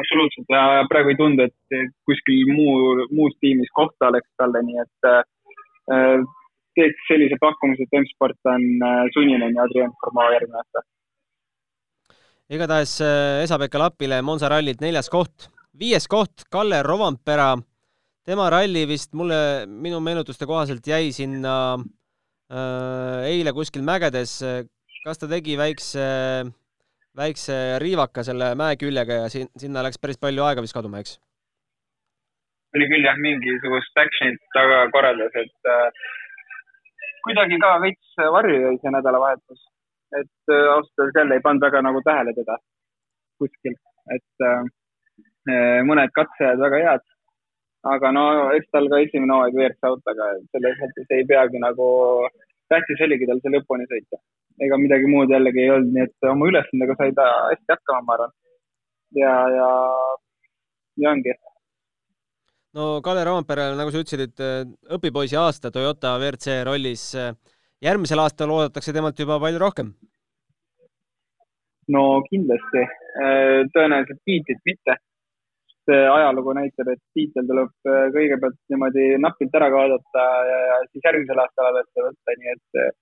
Absoluutselt. 0.00 0.48
Ja 0.50 0.84
praegu 0.90 1.12
ei 1.12 1.18
tundu, 1.18 1.46
et 1.48 1.90
kuskil 2.08 2.48
muu, 2.52 3.06
muus 3.14 3.36
tiimis 3.40 3.70
kohta 3.76 4.10
oleks 4.10 4.30
talle, 4.40 4.62
nii 4.66 4.80
et 4.82 5.10
äh, 5.10 6.24
teeks 6.78 7.06
sellise 7.08 7.38
pakkumise, 7.42 7.86
et 7.86 7.98
M-sport 8.00 8.50
on 8.50 8.64
äh, 8.82 9.04
Sunineni 9.14 9.58
ja 9.58 9.66
Adrien 9.68 9.94
Formeau 10.02 10.32
järgmine 10.34 10.62
aasta. 10.62 10.84
igatahes 12.54 12.96
äh, 13.02 13.42
Esa-Pekka 13.44 13.80
Lapile 13.80 14.22
Monza 14.22 14.50
rallilt 14.52 14.82
neljas 14.84 15.10
koht, 15.12 15.48
viies 15.78 16.08
koht 16.10 16.46
Kalle 16.52 16.82
Rovampera. 16.86 17.54
Tema 18.24 18.48
ralli 18.52 18.86
vist 18.88 19.12
mulle, 19.12 19.66
minu 19.68 20.00
meenutuste 20.00 20.46
kohaselt 20.48 20.86
jäi 20.88 21.12
sinna 21.12 21.54
äh, 21.76 23.30
eile 23.30 23.52
kuskil 23.56 23.84
mägedes, 23.84 24.38
kas 25.04 25.20
ta 25.20 25.28
tegi 25.28 25.58
väikse, 25.60 26.04
väikse 27.18 27.56
riivaka 27.82 28.24
selle 28.26 28.52
mäe 28.58 28.76
küljega 28.80 29.22
ja 29.22 29.30
sin-, 29.32 29.50
sinna 29.60 29.84
läks 29.86 30.00
päris 30.02 30.20
palju 30.20 30.44
aega 30.46 30.64
vist 30.64 30.76
kaduma, 30.76 31.02
eks? 31.04 31.18
oli 32.74 32.88
küll 32.90 33.06
jah, 33.06 33.18
mingisugust 33.22 34.00
action'it 34.02 34.40
taga 34.54 34.80
korraldas, 34.94 35.34
et 35.38 35.68
äh, 35.70 36.06
kuidagi 37.26 37.58
ka 37.62 37.76
veits 37.84 38.16
varju 38.36 38.56
jäi 38.64 38.76
see 38.80 38.94
nädalavahetus. 38.96 39.60
et 40.18 40.54
äh, 40.54 40.70
ausalt 40.72 41.02
öeldes 41.02 41.18
jälle 41.20 41.38
ei 41.38 41.44
pannud 41.44 41.66
väga 41.66 41.82
nagu 41.86 42.02
tähele 42.08 42.34
teda 42.34 42.56
kuskil, 43.38 43.76
et 44.16 44.46
äh, 44.48 45.80
mõned 45.90 46.12
katsejad 46.18 46.60
väga 46.66 46.82
head, 46.88 47.06
aga 47.94 48.12
no 48.16 48.24
eks 48.56 48.70
tal 48.72 48.90
ka 48.92 49.00
esimene 49.06 49.34
hooaeg 49.36 49.58
WRC 49.58 49.90
autoga, 49.90 50.30
selles 50.56 50.78
mõttes 50.82 51.16
ei 51.16 51.26
peagi 51.30 51.62
nagu, 51.62 51.88
tähtis 52.72 53.02
oligi 53.06 53.28
tal 53.30 53.42
see 53.42 53.54
lõpuni 53.54 53.88
sõita. 53.90 54.22
Ega 54.62 54.78
midagi 54.78 55.08
muud 55.10 55.32
jällegi 55.32 55.64
ei 55.64 55.72
olnud, 55.74 55.92
nii 55.94 56.04
et 56.06 56.28
oma 56.30 56.48
ülesandega 56.50 56.96
sai 56.98 57.14
ta 57.16 57.26
hästi 57.50 57.74
hakkama, 57.74 58.04
ma 58.06 58.16
arvan. 58.16 58.34
ja, 59.18 59.34
ja, 59.56 59.68
ja 61.02 61.10
ongi. 61.10 61.34
no 62.78 62.88
Kalle 63.06 63.24
Roompere, 63.26 63.72
nagu 63.78 63.90
sa 63.90 64.02
ütlesid, 64.02 64.26
et 64.28 64.44
äh, 64.44 64.60
õpipoisi 64.98 65.38
aasta 65.40 65.72
Toyota 65.74 66.16
WRC 66.20 66.60
rollis. 66.68 67.12
Äh, 67.18 67.34
järgmisel 67.84 68.22
aastal 68.22 68.52
oodatakse 68.54 68.94
temalt 68.96 69.18
juba 69.18 69.40
palju 69.42 69.60
rohkem 69.60 69.94
no 71.94 72.04
kindlasti, 72.30 72.84
äh, 73.20 73.64
tõenäoliselt 73.74 74.22
tiitlit 74.24 74.62
mitte, 74.64 74.94
see 75.84 75.98
ajalugu 76.08 76.54
näitab, 76.56 76.88
et 76.94 77.02
tiitel 77.12 77.44
tuleb 77.44 77.74
kõigepealt 78.14 78.56
niimoodi 78.72 79.18
napilt 79.20 79.58
ära 79.58 79.66
kaadata 79.74 80.22
ja, 80.48 80.60
ja 80.70 80.78
siis 80.86 81.04
järgmisel 81.04 81.42
aastal 81.42 81.68
alles 81.68 81.90
võtta, 81.98 82.36
nii 82.40 82.54
et 82.54 82.94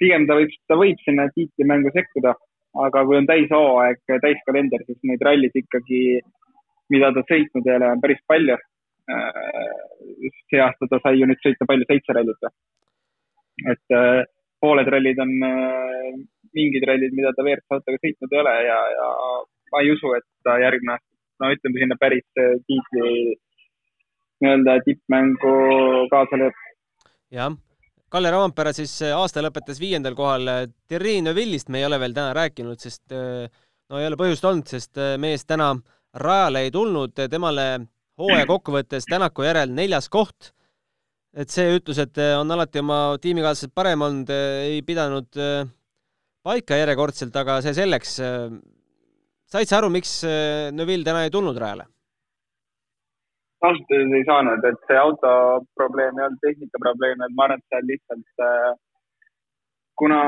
pigem 0.00 0.26
ta 0.28 0.36
võib, 0.38 0.52
ta 0.68 0.78
võib 0.80 1.00
sinna 1.04 1.28
tiitlimängu 1.36 1.92
sekkuda, 1.94 2.34
aga 2.86 3.04
kui 3.08 3.18
on 3.18 3.28
täishooaeg, 3.28 4.02
täiskalender, 4.24 4.84
siis 4.86 5.00
neid 5.08 5.24
rallid 5.26 5.56
ikkagi, 5.62 6.02
mida 6.92 7.12
ta 7.16 7.24
sõitnud 7.28 7.68
ei 7.68 7.78
ole, 7.78 7.90
on 7.94 8.04
päris 8.04 8.20
palju. 8.30 8.58
Äh, 9.12 10.28
see 10.50 10.60
aasta 10.62 10.88
ta 10.88 11.00
sai 11.02 11.18
ju 11.18 11.26
nüüd 11.28 11.40
sõita 11.42 11.66
palju, 11.68 11.88
seitse 11.88 12.14
rallit 12.16 12.46
või? 12.46 12.54
et 13.68 13.94
pooled 14.62 14.88
rallid 14.88 15.18
on 15.20 15.32
mingid 16.56 16.86
rallid, 16.88 17.12
mida 17.14 17.32
ta 17.36 17.44
WRC 17.44 17.76
autoga 17.76 18.00
sõitnud 18.00 18.32
ei 18.32 18.40
ole 18.40 18.54
ja, 18.64 18.78
ja 18.94 19.08
ma 19.72 19.82
ei 19.82 19.92
usu, 19.92 20.12
et 20.16 20.24
ta 20.46 20.56
järgmine 20.62 20.94
aasta 20.94 21.12
no 21.42 21.50
ütleme 21.54 21.82
sinna 21.82 21.98
päris 22.00 22.26
äh, 22.38 22.54
tiitli 22.68 23.34
nii-öelda 24.42 24.78
tippmängu 24.86 25.54
kaasa 26.12 26.38
lööb. 26.38 26.58
jah, 27.34 27.54
Kalle 28.12 28.30
Roompere 28.34 28.74
siis 28.76 28.94
äh, 29.06 29.14
aasta 29.16 29.42
lõpetas 29.44 29.80
viiendal 29.80 30.16
kohal. 30.18 30.50
Thierry 30.88 31.20
Neuvillist 31.24 31.70
me 31.72 31.80
ei 31.80 31.88
ole 31.88 31.98
veel 32.02 32.16
täna 32.16 32.34
rääkinud, 32.36 32.80
sest 32.80 33.14
äh, 33.16 33.46
no 33.88 34.00
ei 34.00 34.08
ole 34.08 34.18
põhjust 34.20 34.44
olnud, 34.48 34.68
sest 34.68 35.00
mees 35.20 35.46
täna 35.48 35.72
rajale 36.20 36.66
ei 36.66 36.72
tulnud, 36.74 37.16
temale 37.32 37.66
hooaja 38.20 38.44
kokkuvõttes 38.48 39.08
Tänaku 39.08 39.46
järel 39.46 39.72
neljas 39.72 40.10
koht. 40.12 40.52
et 41.32 41.48
see 41.48 41.78
ütlus, 41.78 41.96
et 41.96 42.18
on 42.36 42.50
alati 42.52 42.82
oma 42.82 43.16
tiimikaaslased 43.20 43.72
parem 43.74 44.02
olnud, 44.04 44.28
ei 44.68 44.82
pidanud 44.84 45.32
paika 46.44 46.76
järjekordselt, 46.76 47.36
aga 47.40 47.62
see 47.64 47.72
selleks 47.72 48.18
said 49.52 49.68
sa 49.68 49.80
aru, 49.80 49.90
miks 49.92 50.20
äh, 50.24 50.70
Neville 50.74 51.04
täna 51.06 51.26
ei 51.26 51.32
tulnud 51.32 51.58
rajale? 51.60 51.88
Ausalt 53.66 53.92
öeldes 53.96 54.18
ei 54.18 54.28
saanud, 54.28 54.64
et 54.68 54.88
see 54.88 54.98
auto 54.98 55.32
probleem 55.78 56.18
ei 56.18 56.26
olnud 56.26 56.40
tehnika 56.46 56.80
probleem, 56.84 57.22
et 57.26 57.36
ma 57.36 57.46
arvan, 57.46 57.62
et 57.62 57.74
seal 57.74 57.88
lihtsalt 57.90 58.46
äh, 58.46 58.72
kuna, 60.00 60.20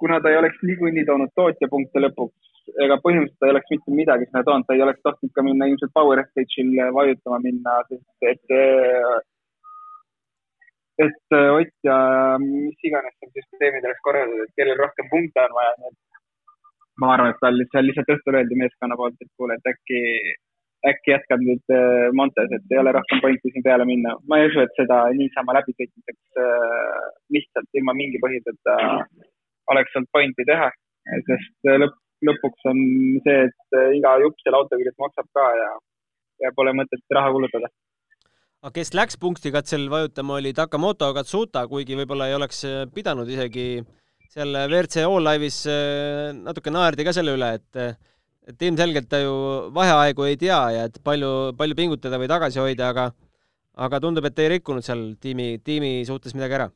kuna 0.00 0.20
ta 0.20 0.32
ei 0.32 0.40
oleks 0.40 0.62
niikuinii 0.68 1.06
toonud 1.08 1.34
tootjapunkte 1.40 2.04
lõpuks, 2.04 2.52
ega 2.84 3.00
põhimõtteliselt 3.04 3.40
ta 3.40 3.48
ei 3.48 3.54
oleks 3.56 3.74
mitte 3.74 3.96
midagi 4.02 4.28
sinna 4.28 4.44
toonud, 4.46 4.68
ta 4.68 4.76
ei 4.76 4.84
oleks 4.86 5.02
tahtnud 5.06 5.34
ka 5.36 5.44
minna 5.46 5.68
ilmselt 5.70 5.96
Power 5.98 6.22
Stage'il 6.28 6.94
vajutama 6.98 7.42
minna, 7.48 7.76
sest 7.90 8.30
et 8.32 8.56
äh, 8.60 9.18
et 11.00 11.32
Ott 11.32 11.76
ja 11.86 11.96
mis 12.42 12.84
iganes 12.84 13.14
seal 13.16 13.32
süsteemid 13.36 13.86
oleks 13.88 14.02
korraldatud, 14.04 14.44
et 14.44 14.56
kellel 14.58 14.80
rohkem 14.80 15.08
punkte 15.12 15.44
on 15.46 15.54
vaja, 15.56 15.74
nii 15.80 15.92
et 15.92 15.98
ma 17.00 17.14
arvan, 17.14 17.32
et 17.32 17.40
tal 17.40 17.62
seal 17.72 17.86
lihtsalt 17.88 18.12
õhtul 18.14 18.36
öeldi 18.40 18.58
meeskonna 18.60 18.98
poolt, 19.00 19.16
et 19.24 19.30
kuule, 19.38 19.56
et 19.56 19.70
äkki, 19.72 20.00
äkki 20.88 21.12
jätkab 21.12 21.42
nüüd 21.44 21.74
äh, 21.74 22.08
Montes, 22.16 22.52
et 22.56 22.72
ei 22.72 22.80
ole 22.80 22.94
rohkem 22.96 23.20
pointi 23.24 23.52
siin 23.52 23.64
peale 23.66 23.84
minna. 23.88 24.14
ma 24.28 24.40
ei 24.40 24.48
usu, 24.48 24.62
et 24.64 24.72
seda 24.78 25.02
niisama 25.16 25.56
läbisõitmiseks 25.58 26.40
äh, 26.44 27.02
lihtsalt 27.36 27.80
ilma 27.80 27.96
mingi 27.98 28.20
põhjuseta 28.22 28.78
oleks 29.74 29.98
olnud 29.98 30.10
pointi 30.16 30.46
teha, 30.48 30.70
sest 31.28 31.70
lõpp, 31.82 32.00
lõpuks 32.26 32.66
on 32.72 32.80
see, 33.26 33.44
et 33.46 33.78
iga 33.98 34.16
jupp 34.24 34.40
selle 34.42 34.58
auto 34.58 34.80
küljes 34.80 34.98
maksab 34.98 35.28
ka 35.36 35.46
ja, 35.60 35.70
ja 36.46 36.52
pole 36.56 36.74
mõtet 36.76 37.16
raha 37.16 37.30
kulutada 37.36 37.70
aga 38.60 38.74
kes 38.76 38.90
läks 38.96 39.16
punktikatsel 39.20 39.86
vajutama, 39.92 40.40
oli 40.40 40.52
Takamoto 40.56 41.12
Katsuta, 41.16 41.62
kuigi 41.68 41.96
võib-olla 41.96 42.28
ei 42.28 42.36
oleks 42.36 42.64
pidanud 42.96 43.30
isegi 43.30 43.68
äh, 43.78 43.88
seal 44.30 44.54
WRC 44.54 45.02
All 45.02 45.26
Live'is 45.26 45.64
äh, 45.66 46.30
natuke 46.36 46.70
naerdi 46.70 47.06
ka 47.06 47.14
selle 47.16 47.34
üle, 47.34 47.48
et 47.58 47.80
et 48.48 48.62
ilmselgelt 48.62 49.08
ta 49.10 49.20
ju 49.20 49.34
vaheaegu 49.76 50.26
ei 50.28 50.38
tea 50.40 50.60
ja 50.76 50.86
et 50.88 50.96
palju, 51.04 51.52
palju 51.58 51.76
pingutada 51.76 52.18
või 52.20 52.30
tagasi 52.30 52.62
hoida, 52.62 52.88
aga 52.94 53.10
aga 53.86 54.00
tundub, 54.02 54.26
et 54.28 54.38
ei 54.42 54.54
rikkunud 54.56 54.84
seal 54.84 55.02
tiimi, 55.24 55.58
tiimi 55.64 55.92
suhtes 56.08 56.34
midagi 56.36 56.58
ära. 56.58 56.68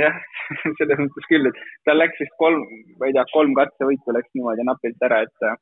jah, 0.00 0.18
selles 0.78 1.00
mõttes 1.02 1.28
küll, 1.30 1.48
et 1.50 1.62
tal 1.88 1.98
läks 1.98 2.20
vist 2.22 2.34
kolm, 2.42 2.64
ma 3.00 3.08
ei 3.08 3.16
tea, 3.16 3.24
kolm 3.32 3.54
katsevõitu 3.58 4.14
läks 4.16 4.30
niimoodi 4.38 4.66
napilt 4.68 5.06
ära, 5.08 5.22
et 5.26 5.48
äh, 5.48 5.56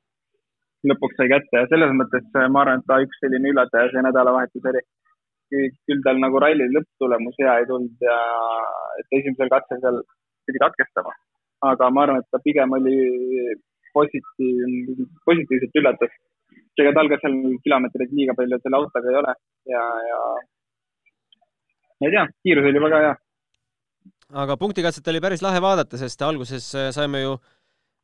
lõpuks 0.91 1.17
sai 1.19 1.31
kätte 1.33 1.62
ja 1.62 1.71
selles 1.71 1.95
mõttes 1.97 2.27
äh, 2.37 2.49
ma 2.53 2.65
arvan, 2.65 2.83
et 2.83 2.91
ta 2.91 3.01
üks 3.05 3.23
selline 3.25 3.53
üllataja 3.55 3.93
see 3.93 4.05
nädalavahetus 4.09 4.69
oli. 4.73 4.85
küll 5.53 6.01
tal 6.05 6.17
nagu 6.21 6.41
ralli 6.41 6.65
lõpptulemus 6.73 7.35
hea 7.41 7.59
ei 7.61 7.67
tulnud 7.69 8.05
ja 8.07 8.19
et 9.01 9.19
esimesel 9.19 9.51
katsel 9.53 9.83
seal 9.83 9.99
pidi 10.49 10.62
katkestama. 10.62 11.12
aga 11.73 11.91
ma 11.91 12.05
arvan, 12.05 12.23
et 12.23 12.31
ta 12.33 12.41
pigem 12.45 12.73
oli 12.79 12.97
positiivne, 13.97 15.09
positiivselt 15.29 15.81
üllatas. 15.83 16.15
ega 16.83 16.93
tal 16.97 17.09
ka 17.13 17.19
seal 17.21 17.35
kilomeetreid 17.65 18.15
liiga 18.17 18.35
palju 18.37 18.59
selle 18.63 18.79
autoga 18.79 19.11
ei 19.11 19.19
ole 19.21 19.35
ja, 19.73 19.83
ja 20.09 20.21
ma 22.01 22.09
ei 22.09 22.15
tea, 22.15 22.25
kiirus 22.47 22.69
oli 22.71 22.81
väga 22.87 23.01
hea 23.05 23.13
aga 24.33 24.57
punktikatset 24.57 25.09
oli 25.13 25.21
päris 25.23 25.43
lahe 25.45 25.61
vaadata, 25.63 25.99
sest 26.01 26.23
alguses 26.25 26.71
äh, 26.79 26.89
saime 26.95 27.21
ju 27.23 27.37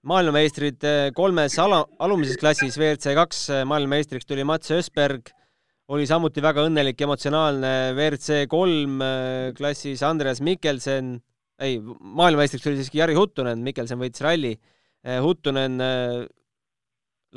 maailmameistrid 0.09 0.85
äh, 0.87 1.09
kolmes 1.17 1.57
ala, 1.63 1.83
alumises 2.05 2.39
klassis, 2.41 2.77
WRC 2.79 3.15
kaks 3.17 3.45
äh, 3.55 3.65
maailmameistriks 3.69 4.29
tuli 4.29 4.45
Mats 4.47 4.73
Ösberg, 4.75 5.33
oli 5.89 6.05
samuti 6.09 6.45
väga 6.45 6.67
õnnelik, 6.69 7.01
emotsionaalne 7.01 7.73
WRC 7.95 8.43
kolm 8.53 9.01
klassis 9.57 10.03
Andreas 10.05 10.43
Mikkelsen, 10.45 11.15
ei, 11.65 11.79
maailmameistriks 11.81 12.67
tuli 12.67 12.77
siiski 12.77 13.01
Jari 13.01 13.17
Huttunen, 13.17 13.63
Mikkelsen 13.65 14.01
võitis 14.01 14.23
ralli. 14.23 14.53
Huttunen 15.05 15.79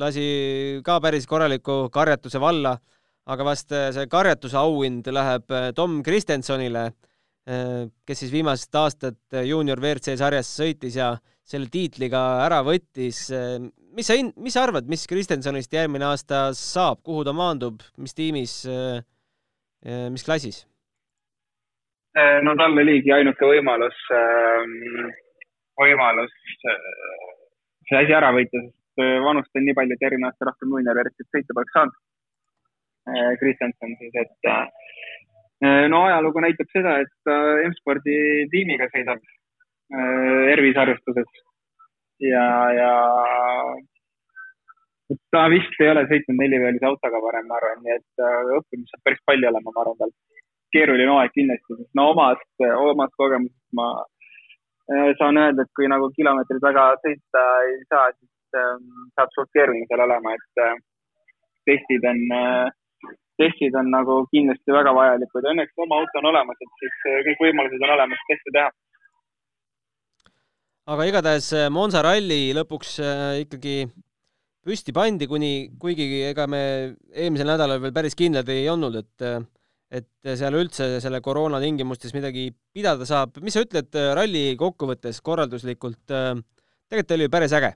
lasi 0.02 0.24
ka 0.84 0.96
päris 1.04 1.28
korraliku 1.30 1.92
karjatuse 1.94 2.40
valla, 2.42 2.74
aga 3.30 3.46
vast 3.46 3.70
see 3.70 4.08
karjatuse 4.10 4.58
auhind 4.58 5.08
läheb 5.14 5.54
Tom 5.78 6.02
Kristensonile 6.04 6.90
kes 8.06 8.22
siis 8.22 8.32
viimased 8.32 8.76
aastad 8.78 9.18
juunior 9.48 9.80
WRC 9.82 10.14
sarjas 10.20 10.50
sõitis 10.60 10.98
ja 11.00 11.16
selle 11.44 11.72
tiitli 11.74 12.10
ka 12.12 12.22
ära 12.46 12.62
võttis. 12.66 13.26
Mis 13.92 14.08
sa, 14.08 14.16
mis 14.38 14.56
sa 14.56 14.66
arvad, 14.68 14.88
mis 14.88 15.08
Kristensonist 15.10 15.74
järgmine 15.74 16.06
aasta 16.08 16.52
saab, 16.56 17.02
kuhu 17.04 17.26
ta 17.28 17.34
maandub, 17.36 17.82
mis 17.98 18.16
tiimis, 18.16 18.62
mis 20.14 20.28
klassis? 20.28 20.66
no 22.44 22.52
tal 22.60 22.76
oligi 22.76 23.12
ainuke 23.16 23.48
võimalus, 23.48 24.00
võimalus 25.80 26.34
see 27.92 28.00
asi 28.00 28.16
ära 28.16 28.32
võita, 28.36 28.64
sest 28.64 29.04
vanust 29.28 29.60
on 29.60 29.68
nii 29.68 29.76
palju, 29.78 29.98
et 29.98 30.08
järgmine 30.08 30.32
aasta 30.32 30.48
rohkem 30.48 30.72
juunior 30.74 30.98
WRC-t 30.98 31.28
sõita 31.28 31.58
poleks 31.58 31.78
saanud. 31.78 32.00
Kristenson 33.42 33.96
siis, 34.00 34.14
et 34.22 34.50
Äh, 35.62 35.86
no 35.94 36.00
ajalugu 36.08 36.42
näitab 36.42 36.70
seda, 36.74 36.96
et 37.04 37.32
M-spordi 37.68 38.14
tiimiga 38.50 38.88
sõidab 38.90 39.20
äh, 39.22 40.48
Ervis 40.56 40.80
arvestuses 40.82 41.28
ja, 42.26 42.46
ja 42.74 42.94
ta 45.30 45.44
vist 45.54 45.78
ei 45.78 45.92
ole 45.92 46.08
sõitnud 46.10 46.42
neliveolise 46.42 46.88
autoga 46.90 47.22
varem, 47.22 47.46
ma 47.46 47.60
arvan, 47.60 47.84
nii 47.86 47.94
et 47.94 48.26
äh, 48.26 48.40
õppimist 48.58 48.90
saab 48.96 49.06
päris 49.06 49.22
palju 49.30 49.52
olema, 49.52 49.76
ma 49.76 49.84
arvan, 49.84 50.00
tal. 50.02 50.16
keeruline 50.74 51.14
hooaeg 51.14 51.38
kindlasti, 51.38 51.78
sest 51.78 51.94
no 52.00 52.08
omast, 52.16 52.50
omast 52.72 53.14
kogemusest 53.22 53.78
ma 53.78 53.92
saan 55.20 55.38
öelda, 55.40 55.64
et 55.64 55.72
kui 55.78 55.88
nagu 55.88 56.10
kilomeetrid 56.18 56.62
väga 56.64 56.86
sõita 57.04 57.44
ei 57.70 57.78
saa, 57.88 58.10
siis 58.18 58.60
ähm, 58.60 58.88
saab 59.16 59.32
suht 59.36 59.52
keeruline 59.56 59.88
seal 59.88 60.04
olema, 60.04 60.34
et 60.36 60.64
testid 61.70 62.08
on 62.12 62.24
äh, 62.36 62.70
testid 63.42 63.76
on 63.80 63.90
nagu 63.94 64.22
kindlasti 64.34 64.76
väga 64.76 64.94
vajalikud 64.98 65.46
ja 65.46 65.54
õnneks 65.54 65.84
oma 65.86 66.00
auto 66.02 66.22
on 66.22 66.30
olemas, 66.32 66.62
et 66.62 66.72
siis 66.84 67.04
äh, 67.10 67.20
kõik 67.28 67.44
võimalused 67.48 67.86
on 67.86 67.96
olemas 67.96 68.24
teste 68.30 68.56
teha. 68.58 68.70
aga 70.92 71.08
igatahes 71.10 71.50
äh, 71.58 71.70
Monza 71.74 72.04
ralli 72.06 72.42
lõpuks 72.58 72.94
äh, 73.06 73.42
ikkagi 73.46 73.76
püsti 74.66 74.94
pandi, 74.94 75.28
kuni, 75.30 75.54
kuigi 75.82 76.08
ega 76.28 76.46
me 76.50 76.62
eelmisel 77.10 77.50
nädalal 77.50 77.82
veel 77.82 77.96
päris 77.96 78.18
kindlad 78.18 78.50
ei 78.54 78.68
olnud, 78.70 79.00
et 79.00 79.26
et 79.92 80.34
seal 80.40 80.56
üldse 80.56 80.88
selle 81.04 81.20
koroona 81.22 81.60
tingimustes 81.60 82.16
midagi 82.16 82.50
pidada 82.74 83.06
saab. 83.08 83.42
mis 83.44 83.58
sa 83.58 83.66
ütled 83.66 84.02
ralli 84.18 84.56
kokkuvõttes 84.60 85.22
korralduslikult? 85.22 86.04
tegelikult 86.08 87.18
oli 87.18 87.28
ju 87.28 87.34
päris 87.34 87.56
äge 87.60 87.74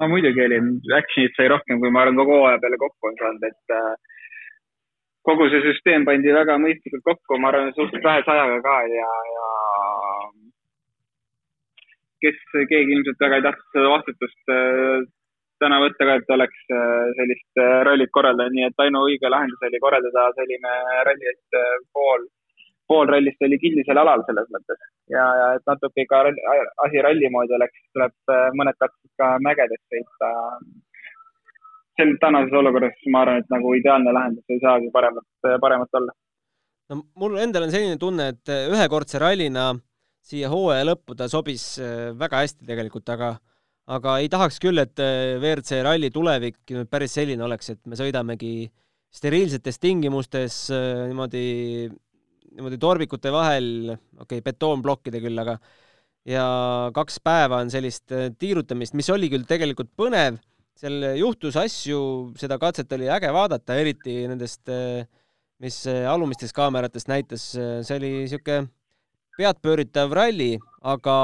no 0.00 0.08
muidugi 0.08 0.44
oli, 0.44 0.58
action'it 0.96 1.36
sai 1.36 1.48
rohkem, 1.52 1.80
kui 1.80 1.92
ma 1.92 2.04
arvan, 2.04 2.18
kogu 2.20 2.38
hooaja 2.38 2.60
peale 2.62 2.78
kokku 2.80 3.10
on 3.10 3.18
saanud, 3.20 3.46
et 3.50 3.74
äh, 3.76 4.20
kogu 5.28 5.48
see 5.52 5.62
süsteem 5.66 6.06
pandi 6.08 6.32
väga 6.36 6.56
mõistlikult 6.62 7.04
kokku, 7.10 7.38
ma 7.38 7.52
arvan, 7.52 7.72
suhteliselt 7.76 8.08
vähese 8.08 8.34
ajaga 8.34 8.60
ka 8.66 8.76
ja, 8.94 9.10
ja 9.34 9.48
kes, 12.24 12.40
keegi 12.72 12.96
ilmselt 12.96 13.26
väga 13.26 13.40
ei 13.40 13.46
tahtnud 13.48 13.76
seda 13.76 13.94
vastutust 13.96 14.54
äh, 14.56 15.08
täna 15.60 15.78
võtta 15.82 16.06
ka, 16.08 16.16
et 16.18 16.34
oleks 16.36 16.60
äh, 16.74 17.06
sellist 17.18 17.60
äh, 17.60 17.78
rallit 17.86 18.12
korraldada, 18.16 18.52
nii 18.54 18.66
et 18.68 18.84
ainuõige 18.84 19.30
lahendus 19.32 19.64
oli 19.68 19.80
korraldada 19.82 20.28
selline 20.38 20.76
ralli, 21.08 21.32
et 21.34 21.58
äh, 21.60 21.72
pool 21.96 22.28
pool 22.90 23.06
rallist 23.06 23.44
oli 23.46 23.58
kinnisel 23.62 24.00
alal 24.02 24.24
selles 24.26 24.48
mõttes 24.50 24.80
ja, 25.14 25.24
ja 25.40 25.50
et 25.58 25.68
natuke 25.70 26.04
ka 26.10 26.24
asi 26.86 27.02
ralli 27.06 27.28
moodi 27.30 27.54
oleks, 27.54 27.76
tuleb 27.94 28.32
mõned 28.58 28.78
katsed 28.82 29.12
ka 29.20 29.28
mägedes 29.46 29.78
sõita. 29.92 30.30
sel 32.00 32.10
tänases 32.24 32.56
olukorras 32.58 33.04
ma 33.14 33.22
arvan, 33.22 33.44
et 33.44 33.54
nagu 33.54 33.76
ideaalne 33.78 34.14
lahendus 34.16 34.50
ei 34.50 34.58
saagi 34.64 34.90
paremat, 34.90 35.28
paremat 35.62 36.00
olla. 36.00 36.16
no 36.90 36.98
mul 37.22 37.38
endal 37.44 37.68
on 37.68 37.76
selline 37.76 38.00
tunne, 38.00 38.32
et 38.34 38.54
ühekordse 38.74 39.22
rallina 39.22 39.70
siia 40.26 40.50
hooaja 40.50 40.90
lõppu 40.90 41.14
ta 41.14 41.30
sobis 41.30 41.76
väga 42.18 42.42
hästi 42.42 42.66
tegelikult, 42.66 43.06
aga 43.14 43.36
aga 43.90 44.18
ei 44.22 44.28
tahaks 44.30 44.60
küll, 44.62 44.78
et 44.82 45.02
äh, 45.02 45.38
WRC 45.40 45.82
ralli 45.86 46.12
tulevik 46.14 46.74
päris 46.90 47.16
selline 47.18 47.44
oleks, 47.46 47.72
et 47.74 47.82
me 47.90 47.98
sõidamegi 47.98 48.70
steriilsetes 49.10 49.80
tingimustes 49.82 50.68
niimoodi 50.70 51.44
niimoodi 52.54 52.78
torbikute 52.82 53.32
vahel, 53.34 53.94
okei 53.94 54.38
okay,, 54.38 54.44
betoonplokkide 54.46 55.20
küll, 55.22 55.38
aga 55.42 55.56
ja 56.28 56.44
kaks 56.94 57.20
päeva 57.24 57.60
on 57.64 57.70
sellist 57.72 58.12
äh, 58.14 58.28
tiirutamist, 58.38 58.96
mis 58.98 59.10
oli 59.12 59.30
küll 59.32 59.46
tegelikult 59.48 59.92
põnev, 59.98 60.40
seal 60.80 61.06
juhtus 61.18 61.58
asju, 61.60 62.00
seda 62.40 62.58
katset 62.60 62.92
oli 62.96 63.10
äge 63.12 63.30
vaadata, 63.34 63.78
eriti 63.80 64.22
nendest, 64.30 64.62
äh, 64.72 65.06
mis 65.60 65.82
äh, 65.90 66.04
alumistest 66.10 66.56
kaameratest 66.56 67.10
näitas, 67.10 67.50
see 67.54 67.96
oli 67.96 68.12
niisugune 68.24 68.68
peadpööritav 69.38 70.12
ralli, 70.12 70.54
aga, 70.84 71.16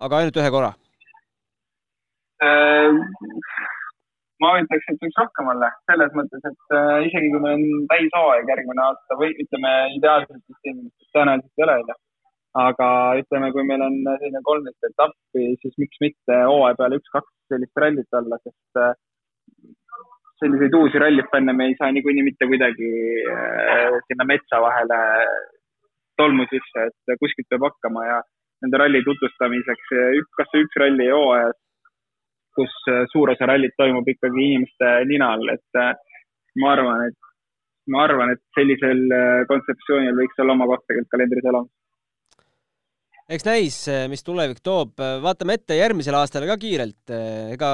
aga 0.00 0.20
ainult 0.22 0.40
ühe 0.40 0.52
korra. 0.54 0.72
äh, 0.72 0.85
ma 4.42 4.50
ütleks, 4.60 4.88
et 4.90 5.04
võiks 5.04 5.20
rohkem 5.20 5.48
olla, 5.52 5.70
selles 5.90 6.12
mõttes, 6.18 6.42
et 6.50 6.74
äh, 6.76 7.06
isegi 7.08 7.30
kui 7.32 7.40
meil 7.44 7.56
on 7.56 7.86
täishooaeg 7.92 8.52
järgmine 8.52 8.84
aasta 8.84 9.18
või 9.20 9.32
ütleme 9.44 9.72
ideaalsetes 9.96 10.60
tingimustes 10.66 11.14
tõenäoliselt 11.16 11.62
ei 11.62 11.66
ole, 11.66 11.78
onju. 11.80 11.96
aga 12.66 12.90
ütleme, 13.22 13.50
kui 13.54 13.66
meil 13.70 13.86
on 13.86 13.98
selline 14.04 14.44
kolmteist 14.50 14.90
etappi, 14.90 15.48
siis 15.62 15.74
miks 15.82 16.04
mitte 16.04 16.38
hooaja 16.50 16.78
peale 16.80 17.00
üks-kaks 17.00 17.32
sellist 17.52 17.82
rallit 17.82 18.20
olla, 18.20 18.40
sest 18.44 18.82
äh, 18.84 18.94
selliseid 20.42 20.74
uusi 20.76 21.00
rallifänne 21.00 21.56
me 21.56 21.70
ei 21.70 21.76
saa 21.80 21.92
niikuinii 21.96 22.28
mitte 22.28 22.48
kuidagi 22.52 22.92
äh, 23.32 24.00
sinna 24.08 24.28
metsa 24.28 24.60
vahele 24.60 25.02
tolmu 26.20 26.44
sisse, 26.52 26.88
et 26.90 27.20
kuskilt 27.20 27.48
peab 27.52 27.70
hakkama 27.70 28.04
ja 28.04 28.24
nende 28.64 28.78
ralli 28.80 29.02
tutvustamiseks, 29.04 29.88
kas 30.36 30.52
või 30.52 30.64
üks 30.64 30.78
ralli 30.80 31.08
hooajas 31.12 31.56
kus 32.56 32.74
äh, 32.90 33.04
suur 33.12 33.32
osa 33.34 33.48
rallit 33.50 33.76
toimub 33.78 34.06
ikkagi 34.08 34.44
inimeste 34.48 34.92
nina 35.10 35.32
all, 35.36 35.52
et 35.52 35.80
äh, 35.80 35.92
ma 36.62 36.72
arvan, 36.74 37.08
et 37.10 37.32
ma 37.92 38.04
arvan, 38.06 38.32
et 38.34 38.42
sellisel 38.56 39.02
äh, 39.14 39.42
kontseptsioonil 39.50 40.16
võiks 40.20 40.40
olla 40.42 40.56
oma 40.56 40.68
koht 40.72 40.86
tegelikult 40.88 41.12
kalendris 41.14 41.50
olemas. 41.52 41.74
eks 43.36 43.46
näis, 43.46 43.78
mis 44.12 44.24
tulevik 44.26 44.62
toob, 44.64 44.96
vaatame 45.22 45.58
ette 45.58 45.78
järgmisele 45.78 46.20
aastale 46.20 46.48
ka 46.50 46.58
kiirelt, 46.62 47.14
ega 47.52 47.70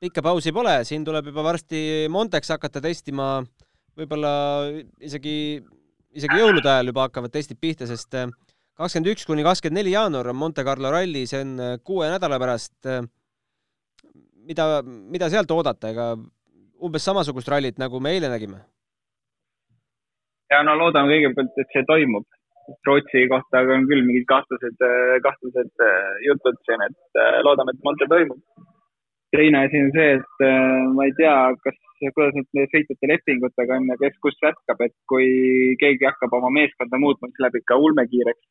pikka 0.00 0.24
pausi 0.24 0.52
pole, 0.56 0.78
siin 0.88 1.04
tuleb 1.04 1.30
juba 1.30 1.44
varsti 1.44 1.80
Montex 2.12 2.52
hakata 2.54 2.82
testima, 2.84 3.28
võib-olla 3.96 4.32
isegi, 5.04 5.60
isegi 6.16 6.40
jõulude 6.40 6.68
ajal 6.72 6.92
juba 6.92 7.06
hakkavad 7.08 7.32
testid 7.32 7.60
pihta, 7.60 7.88
sest 7.88 8.16
kakskümmend 8.76 9.12
üks 9.12 9.28
kuni 9.28 9.44
kakskümmend 9.44 9.82
neli 9.82 9.92
jaanuar 9.92 10.32
on 10.32 10.40
Monte 10.40 10.64
Carlo 10.64 10.90
ralli, 10.92 11.26
see 11.28 11.44
on 11.44 11.54
kuue 11.84 12.08
nädala 12.12 12.40
pärast 12.40 12.88
mida, 14.46 14.82
mida 14.84 15.28
sealt 15.32 15.50
oodata, 15.50 15.92
ega 15.94 16.14
umbes 16.86 17.04
samasugust 17.08 17.48
rallit, 17.48 17.78
nagu 17.82 18.00
me 18.00 18.16
eile 18.16 18.30
nägime? 18.32 18.62
ja 20.52 20.62
no 20.66 20.76
loodame 20.78 21.10
kõigepealt, 21.14 21.56
et 21.58 21.72
see 21.74 21.86
toimub. 21.88 22.26
Rootsi 22.86 23.24
kohta 23.30 23.62
on 23.74 23.84
küll 23.86 24.02
mingid 24.02 24.24
kahtlased, 24.30 24.80
kahtlased 25.22 25.84
äh, 25.86 26.16
jutud 26.26 26.56
siin, 26.66 26.82
et 26.82 27.20
äh, 27.22 27.38
loodame, 27.46 27.74
et 27.74 27.84
Monte 27.86 28.08
toimub. 28.10 28.40
teine 29.34 29.64
asi 29.66 29.82
on 29.82 29.90
see, 29.94 30.12
et 30.16 30.44
äh, 30.46 30.86
ma 30.96 31.06
ei 31.06 31.14
tea, 31.18 31.34
kas 31.62 31.78
kuidas 32.14 32.34
nüüd 32.36 32.70
sõitjate 32.72 33.10
lepingutega 33.10 33.78
on 33.78 33.88
ja 33.90 33.96
kes 34.02 34.18
kus 34.24 34.38
jätkab, 34.42 34.82
et 34.86 34.94
kui 35.10 35.28
keegi 35.80 36.08
hakkab 36.08 36.34
oma 36.38 36.50
meeskonda 36.58 37.00
muutma, 37.02 37.30
siis 37.30 37.42
läheb 37.44 37.58
ikka 37.60 37.78
ulmekiireks. 37.88 38.44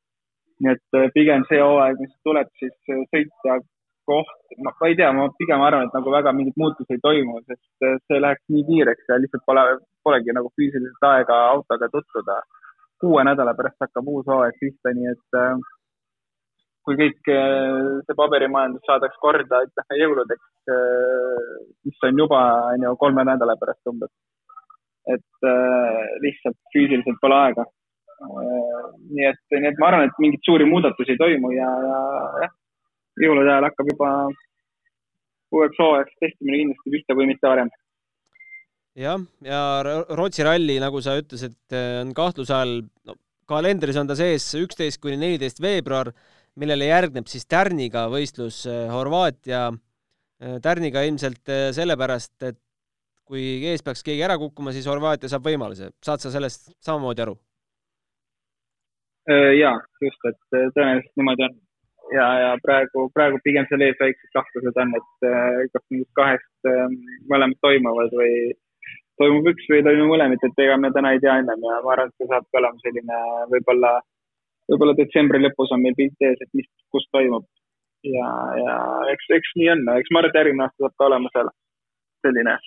nii 0.64 0.72
et 0.72 0.98
äh, 1.00 1.10
pigem 1.16 1.44
see 1.50 1.60
hooaeg, 1.60 2.00
mis 2.00 2.16
tuleb, 2.24 2.52
siis 2.62 2.76
äh, 2.94 3.04
sõitja 3.12 3.60
koht, 4.10 4.32
noh, 4.58 4.74
ma 4.80 4.90
ei 4.90 4.96
tea, 4.98 5.12
ma 5.14 5.28
pigem 5.40 5.64
arvan, 5.66 5.88
et 5.88 5.96
nagu 5.98 6.12
väga 6.14 6.34
mingeid 6.36 6.58
muutusi 6.62 6.96
ei 6.96 7.04
toimu, 7.04 7.40
sest 7.50 7.86
äh, 7.88 7.96
see 8.08 8.22
läheks 8.22 8.44
nii 8.54 8.66
kiireks 8.70 9.12
ja 9.12 9.20
lihtsalt 9.22 9.46
pole, 9.50 9.64
polegi 10.06 10.36
nagu 10.38 10.52
füüsiliselt 10.58 11.08
aega 11.12 11.40
autoga 11.54 11.90
tutvuda. 11.94 12.42
kuue 13.04 13.24
nädala 13.28 13.52
pärast 13.54 13.82
hakkab 13.84 14.08
uus 14.08 14.28
hooaeg 14.32 14.56
pihta, 14.60 14.94
nii 14.98 15.10
et 15.12 15.38
äh, 15.40 15.64
kui 16.88 16.98
kõik 17.02 17.32
äh, 17.34 18.02
see 18.08 18.18
paberimajandus 18.22 18.86
saadaks 18.88 19.18
korda, 19.24 19.64
ütleme 19.68 19.98
jõuludeks, 20.02 20.52
mis 21.86 22.06
on 22.08 22.22
juba, 22.24 22.42
on 22.74 22.86
ju, 22.88 22.94
kolme 23.02 23.26
nädala 23.28 23.58
pärast 23.62 23.92
umbes. 23.92 24.14
et 25.06 25.46
lihtsalt 26.24 26.58
füüsiliselt 26.74 27.20
pole 27.22 27.36
aega. 27.38 27.66
nii 29.16 29.26
et, 29.30 29.42
nii 29.52 29.70
et 29.70 29.82
ma 29.82 29.92
arvan, 29.92 30.08
et 30.08 30.22
mingeid 30.24 30.48
suuri 30.48 30.66
muudatusi 30.66 31.14
ei 31.14 31.20
toimu 31.20 31.52
ja, 31.54 31.68
ja 31.90 32.00
jah 32.46 32.54
jõulude 33.22 33.52
ajal 33.52 33.70
hakkab 33.70 33.92
juba 33.94 34.12
uueks 35.56 35.82
hooajaks 35.82 36.22
testimine 36.22 36.62
kindlasti 36.62 36.96
pihta, 36.96 37.18
kui 37.18 37.28
mitte 37.30 37.48
varem. 37.48 37.70
jah, 38.96 39.22
ja 39.44 39.62
Rootsi 39.86 40.44
ralli, 40.48 40.80
nagu 40.84 41.02
sa 41.04 41.18
ütlesid, 41.20 41.58
on 42.02 42.16
kahtluse 42.18 42.56
all, 42.56 42.82
no 43.08 43.16
kalendris 43.50 43.98
on 44.00 44.10
ta 44.10 44.18
sees 44.18 44.48
üksteist 44.58 45.02
kuni 45.04 45.18
neliteist 45.22 45.62
veebruar, 45.64 46.12
millele 46.60 46.90
järgneb 46.90 47.28
siis 47.30 47.48
tärniga 47.50 48.06
võistlus 48.12 48.64
eh, 48.70 48.86
Horvaatia. 48.92 49.68
Eh, 50.42 50.58
tärniga 50.64 51.04
ilmselt 51.08 51.52
eh, 51.52 51.68
sellepärast, 51.76 52.36
et 52.48 52.60
kui 53.26 53.44
ees 53.72 53.84
peaks 53.86 54.04
keegi 54.06 54.24
ära 54.26 54.38
kukkuma, 54.42 54.74
siis 54.76 54.88
Horvaatia 54.90 55.32
saab 55.32 55.46
võimaluse. 55.48 55.92
saad 56.04 56.24
sa 56.24 56.32
sellest 56.34 56.72
samamoodi 56.84 57.26
aru? 57.26 57.38
jaa, 59.26 59.80
just, 60.06 60.20
et 60.30 60.36
tõenäoliselt 60.54 61.16
niimoodi 61.18 61.42
on 61.48 61.54
ja, 62.14 62.26
ja 62.44 62.52
praegu, 62.64 63.08
praegu 63.16 63.40
pigem 63.46 63.66
seal 63.70 63.84
ees 63.86 63.98
väiksed 64.02 64.32
kahtlused 64.36 64.78
on, 64.84 64.94
et 65.00 65.28
äh, 65.30 65.60
kas 65.74 65.84
nendest 65.90 66.14
kahest 66.20 66.70
äh, 66.70 66.86
mõlemad 67.32 67.60
toimuvad 67.66 68.14
või 68.20 68.34
toimub 69.22 69.50
üks 69.54 69.70
või 69.72 69.84
toimub 69.88 70.12
mõlemad, 70.14 70.44
et 70.48 70.64
ega 70.66 70.78
me 70.82 70.92
täna 70.96 71.16
ei 71.16 71.22
tea 71.24 71.38
ennem 71.42 71.66
ja 71.66 71.80
ma 71.84 71.94
arvan, 71.96 72.12
et 72.12 72.22
see 72.22 72.30
saabki 72.32 72.62
olema 72.62 72.84
selline 72.84 73.22
võib-olla, 73.54 73.94
võib-olla 74.72 74.98
detsembri 75.00 75.42
lõpus 75.44 75.74
on 75.76 75.86
meil 75.86 75.98
pilt 75.98 76.28
ees, 76.28 76.42
et 76.42 76.52
mis, 76.58 76.68
kus 76.94 77.08
toimub. 77.16 77.48
ja, 78.06 78.32
ja 78.62 78.76
eks, 79.14 79.32
eks 79.40 79.56
nii 79.62 79.72
on, 79.74 79.88
eks 79.96 80.12
ma 80.12 80.22
arvan, 80.22 80.34
et 80.34 80.42
järgmine 80.42 80.68
aasta 80.68 80.86
saab 80.86 80.98
ka 81.00 81.10
olema 81.10 81.34
seal 81.34 81.54
selline 82.26 82.60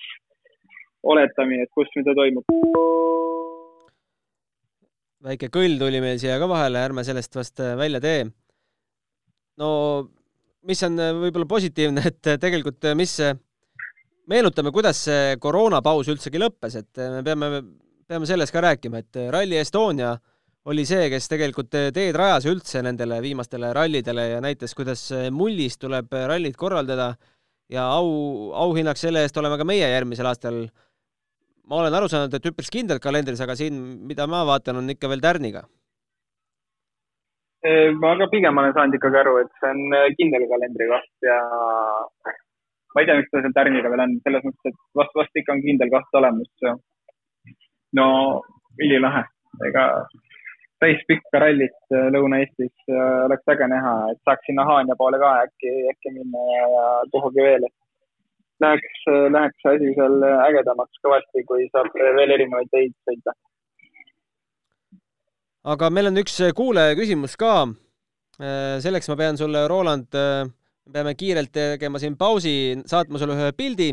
oletamine, 1.09 1.63
et 1.63 1.75
kus 1.77 1.91
mida 1.95 2.15
toimub. 2.19 2.57
Väike 5.29 5.49
kõll 5.51 5.79
tuli 5.79 5.99
meil 6.03 6.19
siia 6.23 6.37
ka 6.39 6.47
vahele, 6.51 6.79
ärme 6.79 7.03
sellest 7.07 7.35
vast 7.35 7.63
välja 7.79 7.99
tee 8.03 8.27
no 9.59 9.69
mis 10.69 10.83
on 10.87 10.99
äh, 11.01 11.13
võib-olla 11.17 11.49
positiivne, 11.49 12.05
et 12.11 12.33
äh, 12.33 12.41
tegelikult 12.41 12.89
äh, 12.89 12.97
mis, 12.99 13.15
meenutame, 14.29 14.73
kuidas 14.75 15.05
see 15.09 15.37
koroonapaus 15.43 16.11
üldsegi 16.13 16.41
lõppes, 16.41 16.81
et 16.83 17.05
me 17.15 17.23
peame, 17.27 17.63
peame 18.09 18.29
sellest 18.29 18.55
ka 18.55 18.65
rääkima, 18.65 19.01
et 19.05 19.21
Rally 19.33 19.57
Estonia 19.61 20.13
oli 20.69 20.85
see, 20.85 21.07
kes 21.09 21.31
tegelikult 21.31 21.71
teed 21.73 22.17
rajas 22.17 22.45
üldse 22.51 22.83
nendele 22.85 23.23
viimastele 23.25 23.71
rallidele 23.73 24.27
ja 24.35 24.43
näitas, 24.45 24.75
kuidas 24.77 25.07
mullis 25.33 25.79
tuleb 25.81 26.13
rallit 26.13 26.59
korraldada 26.61 27.15
ja 27.73 27.87
au, 27.95 28.51
auhinnaks 28.67 29.07
selle 29.07 29.23
eest 29.25 29.41
oleme 29.41 29.57
ka 29.57 29.65
meie 29.65 29.89
järgmisel 29.89 30.29
aastal. 30.29 30.67
ma 31.69 31.81
olen 31.81 31.97
aru 31.97 32.11
saanud, 32.13 32.37
et 32.37 32.51
üpris 32.53 32.69
kindlalt 32.73 33.01
kalendris, 33.01 33.41
aga 33.41 33.57
siin, 33.57 33.81
mida 34.11 34.29
ma 34.29 34.43
vaatan, 34.49 34.83
on 34.83 34.93
ikka 34.93 35.09
veel 35.09 35.25
tärniga 35.25 35.65
ma 38.01 38.17
ka 38.19 38.27
pigem 38.31 38.59
olen 38.59 38.73
saanud 38.75 38.95
ikkagi 38.95 39.19
aru, 39.19 39.39
et 39.43 39.51
see 39.61 39.71
on 39.71 39.95
äh, 39.97 40.11
kindel 40.19 40.45
kalendrikoht 40.51 41.27
ja 41.27 41.39
ma 42.95 43.03
ei 43.03 43.09
tea, 43.09 43.17
miks 43.19 43.33
ta 43.33 43.43
seal 43.43 43.57
tärniga 43.57 43.91
veel 43.91 44.05
on, 44.05 44.15
selles 44.23 44.45
mõttes, 44.47 44.71
et 44.71 44.79
vast, 45.01 45.17
vast 45.19 45.41
ikka 45.43 45.57
on 45.57 45.65
kindel 45.65 45.91
koht 45.91 46.21
olemas. 46.21 46.53
no 47.99 48.07
ülilahe, 48.79 49.25
ega 49.67 49.89
päris 50.79 51.03
pikka 51.11 51.43
rallit 51.43 51.83
äh, 51.91 52.07
Lõuna-Eestis 52.15 52.95
äh, 52.95 53.27
oleks 53.27 53.51
äge 53.55 53.69
näha, 53.75 53.97
et 54.13 54.23
saaks 54.23 54.47
sinna 54.47 54.69
Haanja 54.69 54.95
poole 55.03 55.19
ka 55.19 55.35
äkki, 55.49 55.75
äkki 55.91 56.15
minna 56.15 56.47
ja, 56.53 56.65
ja 56.77 56.87
kuhugi 57.11 57.43
veel, 57.43 57.67
et 57.67 57.77
läheks, 58.63 59.03
läheks 59.35 59.71
asi 59.75 59.93
seal 59.99 60.23
ägedamaks 60.47 61.03
kõvasti, 61.03 61.47
kui 61.51 61.67
saab 61.75 61.91
veel 61.99 62.39
erinevaid 62.39 62.71
teid 62.71 62.95
sõita 63.03 63.35
aga 65.67 65.91
meil 65.91 66.11
on 66.11 66.21
üks 66.23 66.39
äh, 66.45 66.55
kuulaja 66.57 66.97
küsimus 66.99 67.37
ka. 67.39 67.67
Äh, 68.39 68.79
selleks 68.83 69.09
ma 69.11 69.17
pean 69.19 69.39
sulle, 69.41 69.65
Roland, 69.71 70.15
äh, 70.15 70.47
peame 70.93 71.15
kiirelt 71.19 71.53
tegema 71.53 72.01
siin 72.01 72.17
pausi, 72.17 72.79
saatma 72.89 73.21
sulle 73.21 73.37
ühe 73.37 73.51
pildi 73.57 73.91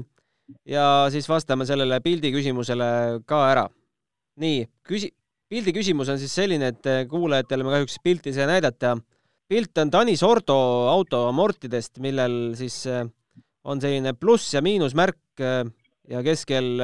ja 0.70 1.08
siis 1.12 1.28
vastame 1.28 1.66
sellele 1.68 1.98
pildi 2.06 2.32
küsimusele 2.36 3.24
ka 3.28 3.42
ära. 3.50 3.66
nii, 4.40 4.66
küsi-, 4.88 5.14
pildi 5.50 5.74
küsimus 5.76 6.10
on 6.12 6.20
siis 6.20 6.34
selline, 6.36 6.74
et 6.74 7.10
kuulajatele 7.10 7.64
ma 7.64 7.76
kahjuks 7.76 7.98
pilti 8.04 8.30
ei 8.30 8.38
saa 8.38 8.48
näidata. 8.48 8.96
pilt 9.48 9.78
on 9.78 9.92
Tanis 9.92 10.24
Ordo 10.24 10.56
auto 10.92 11.26
amortidest, 11.28 12.00
millel 12.00 12.56
siis 12.56 12.86
on 13.66 13.82
selline 13.82 14.14
pluss 14.14 14.54
ja 14.54 14.62
miinusmärk 14.62 15.42
ja 15.42 16.22
keskel 16.24 16.80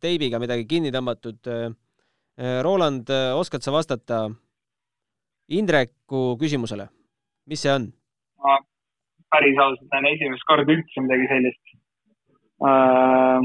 teibiga 0.00 0.38
midagi 0.38 0.66
kinni 0.70 0.92
tõmmatud 0.94 1.50
Roland, 2.62 3.10
äh, 3.10 3.32
oskad 3.36 3.60
sa 3.62 3.72
vastata 3.72 4.30
Indreku 5.50 6.38
küsimusele, 6.40 6.86
mis 7.50 7.60
see 7.64 7.72
on? 7.74 7.90
ma 8.40 8.54
päris 9.34 9.58
ausalt 9.60 9.92
olen 9.92 10.08
esimest 10.14 10.46
korda 10.48 10.72
üldse 10.72 11.02
midagi 11.04 11.26
sellist. 11.28 11.74
Äh, 12.64 13.44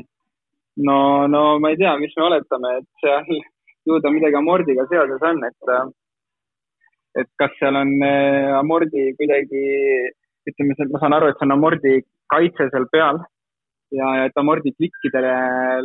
no, 0.88 0.98
no 1.28 1.44
ma 1.60 1.74
ei 1.74 1.80
tea, 1.82 1.98
mis 2.00 2.16
me 2.16 2.28
oletame, 2.30 2.72
et 2.80 3.04
seal 3.04 3.44
ju 3.90 4.00
ta 4.02 4.14
midagi 4.16 4.40
amordiga 4.40 4.88
seoses 4.92 5.28
on, 5.30 5.44
et, 5.50 5.76
et 7.22 7.32
kas 7.42 7.54
seal 7.60 7.76
on 7.82 7.92
amordi 8.62 9.12
kuidagi, 9.20 9.66
ütleme, 10.48 10.78
ma 10.94 11.04
saan 11.04 11.20
aru, 11.20 11.34
et 11.34 11.42
see 11.42 11.50
on 11.50 11.58
amordi 11.58 11.98
kaitse 12.32 12.72
seal 12.72 12.88
peal 12.96 13.20
ja, 13.98 14.08
ja 14.18 14.26
et 14.30 14.42
amordiklikkidele 14.42 15.34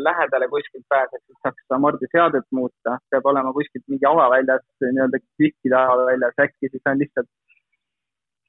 lähedale 0.07 0.49
kuskilt 0.55 0.87
pääseks, 0.95 1.25
et 1.31 1.45
saaks 1.45 1.77
amordiseadet 1.77 2.47
muuta, 2.57 2.97
peab 3.11 3.29
olema 3.33 3.53
kuskilt 3.57 3.87
mingi 3.93 4.09
avaväljas, 4.13 4.65
nii-öelda 4.83 5.23
klikkide 5.39 5.79
avaväljas, 5.83 6.43
äkki 6.47 6.71
siis 6.73 6.91
on 6.93 7.03
lihtsalt 7.03 7.29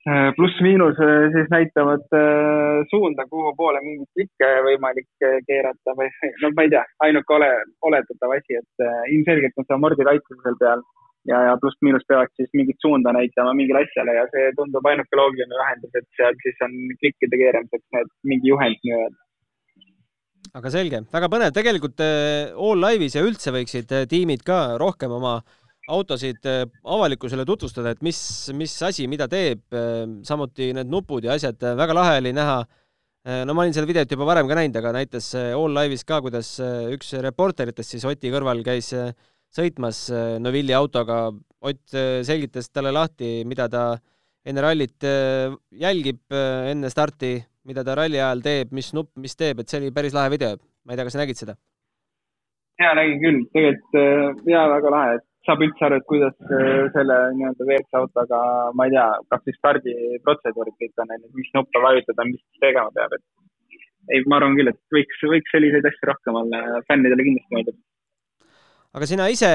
äh, 0.09 0.29
pluss-miinus 0.37 1.01
äh, 1.07 1.27
siis 1.35 1.51
näitavad 1.55 2.07
äh, 2.21 2.79
suunda, 2.93 3.27
kuhu 3.33 3.53
poole 3.59 3.83
mingit 3.85 4.09
klikke 4.17 4.51
võimalik 4.69 5.27
keerata 5.49 5.97
või 5.99 6.09
no 6.43 6.53
ma 6.55 6.67
ei 6.67 6.73
tea, 6.75 6.85
ainuke 7.07 7.37
ole, 7.37 7.51
oletatav 7.91 8.37
asi, 8.39 8.59
et 8.63 8.87
ilmselgelt 9.13 9.57
on 9.61 9.69
see 9.69 9.79
amordi 9.79 10.09
kaitse 10.11 10.41
seal 10.43 10.59
peal 10.63 10.85
ja, 11.29 11.41
ja 11.49 11.57
pluss-miinus 11.61 12.07
peavad 12.09 12.31
siis 12.39 12.49
mingit 12.57 12.79
suunda 12.81 13.13
näitama 13.13 13.53
mingile 13.57 13.83
asjale 13.85 14.15
ja 14.17 14.29
see 14.33 14.53
tundub 14.57 14.87
ainuke 14.89 15.19
loogiline 15.19 15.59
lahendus, 15.63 15.99
et 15.99 16.07
seal 16.17 16.39
siis 16.45 16.63
on 16.65 16.79
klikkide 17.03 17.43
keeramiseks 17.43 17.85
need 17.97 18.15
mingi 18.33 18.49
juhend 18.55 18.81
nii-öelda 18.87 19.30
aga 20.57 20.71
selge, 20.73 21.01
väga 21.11 21.29
põnev, 21.31 21.53
tegelikult 21.55 22.01
äh, 22.03 22.51
All 22.51 22.83
Live'is 22.83 23.15
ja 23.15 23.23
üldse 23.23 23.53
võiksid 23.55 23.91
äh, 23.95 24.05
tiimid 24.09 24.43
ka 24.47 24.77
rohkem 24.81 25.13
oma 25.15 25.37
autosid 25.91 26.43
äh, 26.47 26.65
avalikkusele 26.83 27.45
tutvustada, 27.47 27.93
et 27.95 28.03
mis, 28.05 28.19
mis 28.57 28.75
asi, 28.87 29.07
mida 29.11 29.27
teeb, 29.31 29.63
samuti 30.27 30.71
need 30.75 30.91
nupud 30.91 31.25
ja 31.27 31.35
asjad, 31.37 31.59
väga 31.79 31.95
lahe 31.97 32.19
oli 32.21 32.35
näha. 32.35 32.61
no 33.45 33.53
ma 33.53 33.63
olin 33.63 33.75
seda 33.75 33.85
videot 33.85 34.11
juba 34.11 34.25
varem 34.25 34.47
ka 34.49 34.57
näinud, 34.57 34.77
aga 34.79 34.93
näitas 34.95 35.33
All 35.37 35.75
Live'is 35.77 36.03
ka, 36.07 36.21
kuidas 36.25 36.55
üks 36.93 37.13
reporteritest 37.21 37.95
siis 37.95 38.05
Oti 38.09 38.31
kõrval 38.33 38.63
käis 38.65 38.91
sõitmas 39.51 40.07
Novilli 40.41 40.73
autoga. 40.73 41.27
Ott 41.61 41.93
selgitas 42.25 42.71
talle 42.73 42.89
lahti, 42.89 43.43
mida 43.45 43.67
ta 43.69 43.83
enne 44.49 44.63
rallit 44.65 45.05
jälgib 45.77 46.33
enne 46.33 46.89
starti 46.89 47.35
mida 47.67 47.83
ta 47.85 47.95
ralli 47.97 48.19
ajal 48.19 48.41
teeb, 48.45 48.71
mis 48.77 48.93
nupp, 48.97 49.11
mis 49.21 49.35
teeb, 49.37 49.61
et 49.61 49.69
see 49.69 49.81
oli 49.81 49.91
päris 49.95 50.15
lahe 50.17 50.31
video. 50.33 50.55
ma 50.85 50.93
ei 50.93 50.97
tea, 50.97 51.05
kas 51.07 51.17
sa 51.17 51.21
nägid 51.21 51.41
seda? 51.41 51.57
ja 52.81 52.93
nägin 52.97 53.19
küll, 53.21 53.43
tegelikult 53.53 53.99
äh, 54.01 54.49
ja 54.49 54.63
väga 54.71 54.93
lahe, 54.93 55.17
et 55.19 55.25
saab 55.47 55.63
üldse 55.65 55.85
aru, 55.85 55.99
et 55.99 56.07
kuidas 56.09 56.35
äh, 56.47 56.87
selle 56.95 57.17
nii-öelda 57.37 57.67
WRC 57.67 57.99
autoga, 57.99 58.41
ma 58.77 58.87
ei 58.87 58.95
tea, 58.95 59.07
kas 59.33 59.43
siis 59.45 59.57
stardiprotseduurid 59.59 60.77
kõik 60.81 61.03
on, 61.03 61.13
mis 61.37 61.53
nuppe 61.57 61.83
vajutada, 61.85 62.27
mis 62.29 62.41
tegema 62.63 62.93
peab, 62.97 63.15
et 63.17 64.15
ei, 64.15 64.23
ma 64.25 64.39
arvan 64.39 64.57
küll, 64.57 64.71
et 64.71 64.79
võiks, 64.95 65.23
võiks 65.29 65.53
selliseid 65.53 65.87
asju 65.87 66.09
rohkem 66.09 66.37
olla 66.41 66.61
fännidele 66.89 67.27
kindlasti 67.27 67.57
meeldib. 67.57 67.81
aga 68.97 69.09
sina 69.09 69.29
ise 69.33 69.51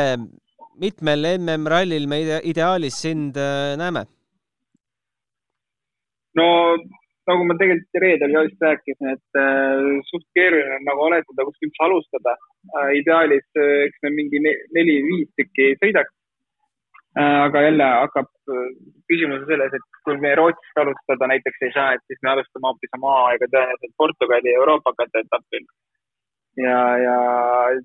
mitmel 0.80 1.32
MM-rallil 1.36 2.06
me 2.10 2.20
ideaalis 2.52 3.00
sind 3.06 3.38
äh, 3.40 3.74
näeme? 3.80 4.06
no 6.36 6.46
nagu 7.30 7.46
ma 7.46 7.56
tegelikult 7.60 8.02
reedel 8.02 8.34
ka 8.34 8.42
just 8.46 8.62
rääkisin, 8.66 9.08
et 9.14 9.40
äh, 9.40 9.86
suht 10.10 10.26
keeruline 10.38 10.78
on 10.78 10.86
nagu 10.88 11.06
oletada 11.08 11.46
kuskilt 11.48 11.80
alustada 11.86 12.36
äh,. 12.36 12.92
ideaalis 13.00 13.46
äh, 13.62 13.86
eks 13.86 13.98
me 14.04 14.12
mingi 14.18 14.42
neli-viis 14.44 15.32
tükki 15.40 15.72
sõidaks 15.82 16.12
äh,. 17.18 17.40
aga 17.46 17.64
jälle 17.66 17.88
hakkab 18.02 18.30
äh, 18.54 18.68
küsimus 19.10 19.42
on 19.42 19.48
selles, 19.50 19.74
et 19.78 19.88
kui 20.04 20.20
me 20.22 20.36
Rootsist 20.38 20.82
alustada 20.84 21.30
näiteks 21.32 21.66
ei 21.66 21.74
saa, 21.78 21.88
et 21.96 22.04
siis 22.06 22.22
me 22.22 22.32
alustame 22.34 22.70
hoopis 22.70 22.96
oma 23.00 23.16
aega 23.26 23.50
tõenäoliselt 23.50 23.98
Portugali 24.04 24.54
Euroopakate 24.60 25.24
etapil. 25.26 25.66
ja, 26.66 26.78
ja 27.06 27.18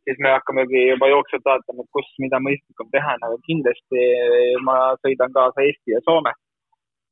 siis 0.06 0.22
me 0.22 0.36
hakkamegi 0.38 0.86
juba 0.92 1.10
jooksvalt 1.16 1.50
vaatama, 1.50 1.90
kus, 1.98 2.14
mida 2.24 2.40
mõistlikum 2.46 2.94
teha, 2.94 3.18
aga 3.18 3.42
kindlasti 3.50 4.08
ma 4.70 4.78
sõidan 5.02 5.34
kaasa 5.40 5.66
Eesti 5.66 5.98
ja 5.98 6.06
Soome 6.06 6.38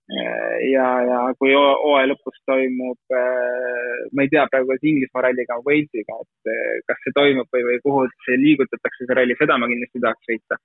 ja, 0.09 0.87
ja 1.05 1.19
kui 1.37 1.51
hooaja 1.53 2.09
lõpus 2.09 2.39
toimub, 2.49 2.97
äh, 3.13 4.07
ma 4.15 4.25
ei 4.25 4.31
tea 4.31 4.45
praegu, 4.49 4.71
kas 4.71 4.87
Inglismaa 4.91 5.27
ralliga 5.27 5.59
või 5.59 5.83
Walesiga, 5.83 6.17
et 6.23 6.51
äh, 6.53 6.79
kas 6.89 7.03
see 7.03 7.15
toimub 7.17 7.49
või, 7.53 7.65
või 7.67 7.77
kuhu 7.85 8.07
see 8.25 8.39
liigutatakse, 8.41 9.05
see 9.05 9.19
ralli, 9.19 9.37
seda 9.37 9.59
ma 9.61 9.69
kindlasti 9.69 10.01
tahaks 10.05 10.31
sõita. 10.31 10.59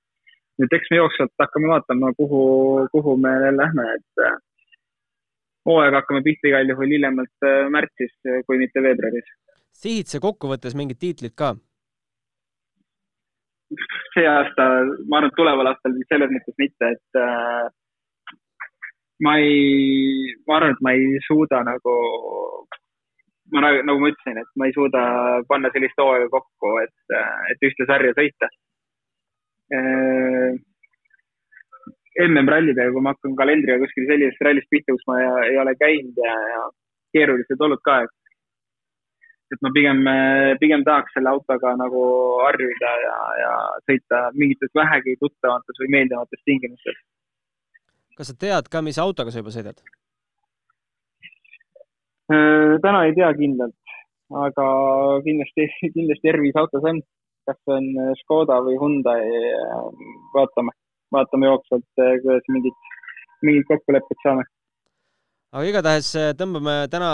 nüüd 0.63 0.75
eks 0.79 0.91
me 0.91 1.01
jooksvalt 1.01 1.45
hakkame 1.45 1.71
vaatama, 1.73 2.13
kuhu, 2.17 2.43
kuhu 2.95 3.17
me 3.21 3.35
lähme, 3.59 3.87
et 3.99 4.25
äh, 4.25 4.41
hooaega 5.69 6.01
hakkame 6.01 6.25
pihta 6.25 6.49
igal 6.49 6.73
juhul 6.73 6.97
hiljemalt 6.97 7.49
märtsis, 7.75 8.17
kui 8.47 8.61
mitte 8.61 8.83
veebruaris. 8.85 9.31
sihid 9.85 10.09
sa 10.09 10.21
kokkuvõttes 10.25 10.77
mingit 10.79 11.01
tiitlit 11.05 11.37
ka? 11.37 11.55
see 14.15 14.27
aasta, 14.29 14.65
ma 15.09 15.19
arvan, 15.19 15.31
et 15.33 15.37
tuleval 15.37 15.69
aastal 15.71 15.97
selles 16.09 16.31
mõttes 16.31 16.57
mitte, 16.61 16.91
et 16.95 17.19
äh, 17.19 17.73
ma 19.23 19.39
ei, 19.39 20.35
ma 20.47 20.57
arvan, 20.57 20.75
et 20.75 20.83
ma 20.83 20.93
ei 20.93 21.19
suuda 21.27 21.63
nagu, 21.67 21.95
ma 23.55 23.63
nagu 23.71 23.99
ma 24.01 24.11
ütlesin, 24.11 24.41
et 24.43 24.51
ma 24.59 24.67
ei 24.67 24.75
suuda 24.75 25.03
panna 25.49 25.71
sellist 25.75 25.99
hooaega 26.01 26.31
kokku, 26.33 26.77
et, 26.83 27.17
et 27.53 27.69
ühte 27.69 27.87
sarja 27.91 28.15
sõita. 28.19 28.51
MM-rallidega, 32.25 32.93
kui 32.95 33.03
ma 33.03 33.15
hakkan 33.15 33.35
kalendriga 33.39 33.81
kuskil 33.83 34.07
sellisest 34.11 34.43
rallist 34.47 34.71
pihta, 34.71 34.95
kus 34.95 35.07
ma 35.11 35.21
ei, 35.23 35.31
ei 35.53 35.57
ole 35.63 35.75
käinud 35.79 36.21
ja, 36.23 36.35
ja 36.51 36.61
keerulised 37.15 37.65
olud 37.67 37.83
ka, 37.87 38.03
et 38.07 38.21
et 39.53 39.61
ma 39.63 39.71
pigem, 39.71 40.01
pigem 40.59 40.83
tahaks 40.87 41.13
selle 41.15 41.31
autoga 41.31 41.75
nagu 41.79 42.01
harjuda 42.43 42.93
ja, 43.03 43.17
ja 43.39 43.51
sõita 43.87 44.23
mingites 44.35 44.73
vähegi 44.75 45.15
tuttavates 45.21 45.79
või 45.83 45.91
meeldivates 45.95 46.41
tingimustes 46.49 46.97
kas 48.19 48.31
sa 48.31 48.35
tead 48.39 48.71
ka, 48.71 48.83
mis 48.85 48.99
autoga 49.03 49.33
sa 49.33 49.43
juba 49.43 49.53
sõidad? 49.55 49.81
Äh, 52.33 52.79
täna 52.81 53.03
ei 53.05 53.13
tea 53.17 53.29
kindlalt, 53.37 53.97
aga 54.45 54.67
kindlasti, 55.27 55.67
kindlasti 55.97 56.33
R5 56.33 56.61
auto 56.63 56.81
see 56.81 56.95
on. 56.97 57.03
kas 57.45 57.59
on 57.69 57.85
Škoda 58.23 58.57
või 58.65 58.79
Hyundai, 58.81 59.21
vaatame, 60.33 60.73
vaatame 61.13 61.51
jooksvalt, 61.51 61.91
äh, 62.01 62.15
kuidas 62.23 62.47
mingid, 62.55 62.79
mingid 63.45 63.67
kokkulepped 63.69 64.23
saame. 64.25 64.47
aga 65.53 65.67
igatahes 65.69 66.09
äh, 66.17 66.31
tõmbame 66.39 66.79
täna 66.89 67.11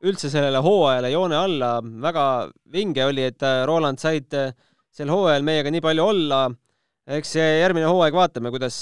üldse 0.00 0.30
sellele 0.32 0.62
hooajale 0.64 1.12
joone 1.12 1.36
alla, 1.36 1.74
väga 1.82 2.24
vinge 2.72 3.04
oli, 3.04 3.28
et 3.28 3.44
Roland 3.68 4.00
said 4.00 4.32
sel 4.88 5.12
hooajal 5.12 5.44
meiega 5.44 5.74
nii 5.74 5.84
palju 5.84 6.08
olla. 6.14 6.46
eks 7.18 7.36
järgmine 7.36 7.90
hooaeg 7.90 8.16
vaatame, 8.16 8.50
kuidas 8.54 8.80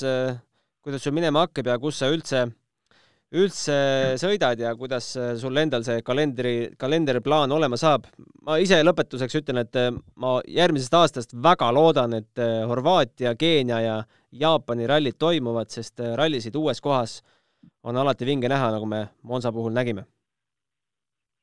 kuidas 0.87 1.03
sul 1.03 1.16
minema 1.16 1.42
hakkab 1.42 1.66
ja 1.66 1.75
kus 1.83 1.96
sa 1.99 2.07
üldse, 2.14 2.44
üldse 3.35 3.77
sõidad 4.22 4.61
ja 4.62 4.70
kuidas 4.79 5.09
sul 5.40 5.59
endal 5.59 5.83
see 5.83 5.99
kalendri, 6.07 6.53
kalendriplaan 6.79 7.51
olema 7.57 7.75
saab. 7.81 8.07
ma 8.46 8.61
ise 8.62 8.79
lõpetuseks 8.85 9.40
ütlen, 9.40 9.64
et 9.64 9.81
ma 10.14 10.37
järgmisest 10.46 10.94
aastast 10.94 11.35
väga 11.35 11.72
loodan, 11.75 12.14
et 12.20 12.44
Horvaatia, 12.70 13.35
Keenia 13.35 13.81
ja 13.83 13.96
Jaapani 14.31 14.87
rallid 14.87 15.18
toimuvad, 15.18 15.75
sest 15.75 15.99
rallisid 15.99 16.55
uues 16.55 16.81
kohas 16.81 17.18
on 17.83 17.96
alati 17.96 18.25
vinge 18.25 18.46
näha, 18.49 18.70
nagu 18.79 18.87
me 18.87 19.09
Monza 19.27 19.51
puhul 19.51 19.75
nägime 19.75 20.07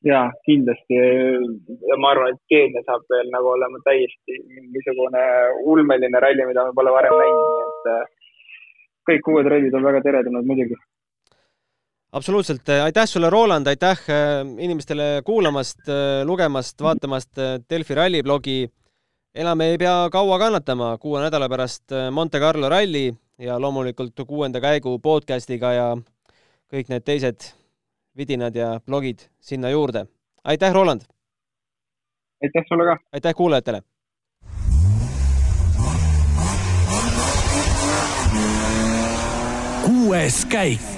jaa, 0.04 0.24
kindlasti 0.48 0.96
ja 0.96 2.00
ma 2.00 2.16
arvan, 2.16 2.32
et 2.32 2.40
Keenia 2.48 2.80
saab 2.88 3.04
veel 3.12 3.28
nagu 3.32 3.52
olema 3.52 3.84
täiesti 3.84 4.40
mingisugune 4.56 5.22
ulmeline 5.68 6.20
ralli, 6.20 6.48
mida 6.48 6.64
me 6.64 6.76
pole 6.76 6.92
varem 6.96 7.20
näinud, 7.20 7.56
nii 7.60 8.00
et 8.00 8.12
kõik 9.08 9.30
uued 9.32 9.48
rallid 9.50 9.74
on 9.74 9.86
väga 9.86 10.02
teretulnud 10.04 10.46
muidugi. 10.48 10.76
absoluutselt, 12.12 12.68
aitäh 12.68 13.06
sulle, 13.10 13.30
Roland, 13.30 13.66
aitäh 13.66 14.00
äh, 14.08 14.40
inimestele 14.58 15.22
kuulamast, 15.24 15.82
äh, 15.88 16.22
lugemast, 16.26 16.80
vaatamast 16.80 17.38
äh, 17.38 17.58
Delfi 17.70 17.94
ralliblogi. 17.94 18.70
enam 19.34 19.60
ei 19.60 19.78
pea 19.78 20.08
kaua 20.12 20.38
kannatama, 20.38 20.98
kuue 20.98 21.20
nädala 21.20 21.48
pärast 21.48 21.90
Monte 22.10 22.38
Carlo 22.38 22.68
ralli 22.68 23.12
ja 23.38 23.60
loomulikult 23.60 24.20
kuuenda 24.26 24.60
käigu 24.60 24.98
podcastiga 24.98 25.72
ja 25.72 25.88
kõik 26.70 26.88
need 26.88 27.04
teised 27.04 27.50
vidinad 28.16 28.54
ja 28.54 28.80
blogid 28.86 29.26
sinna 29.40 29.70
juurde. 29.70 30.06
aitäh, 30.44 30.72
Roland! 30.72 31.02
aitäh 32.42 32.64
sulle 32.68 32.84
ka! 32.84 32.98
aitäh 33.12 33.34
kuulajatele! 33.34 33.82
Kuues 40.14 40.44
käik 40.46 40.93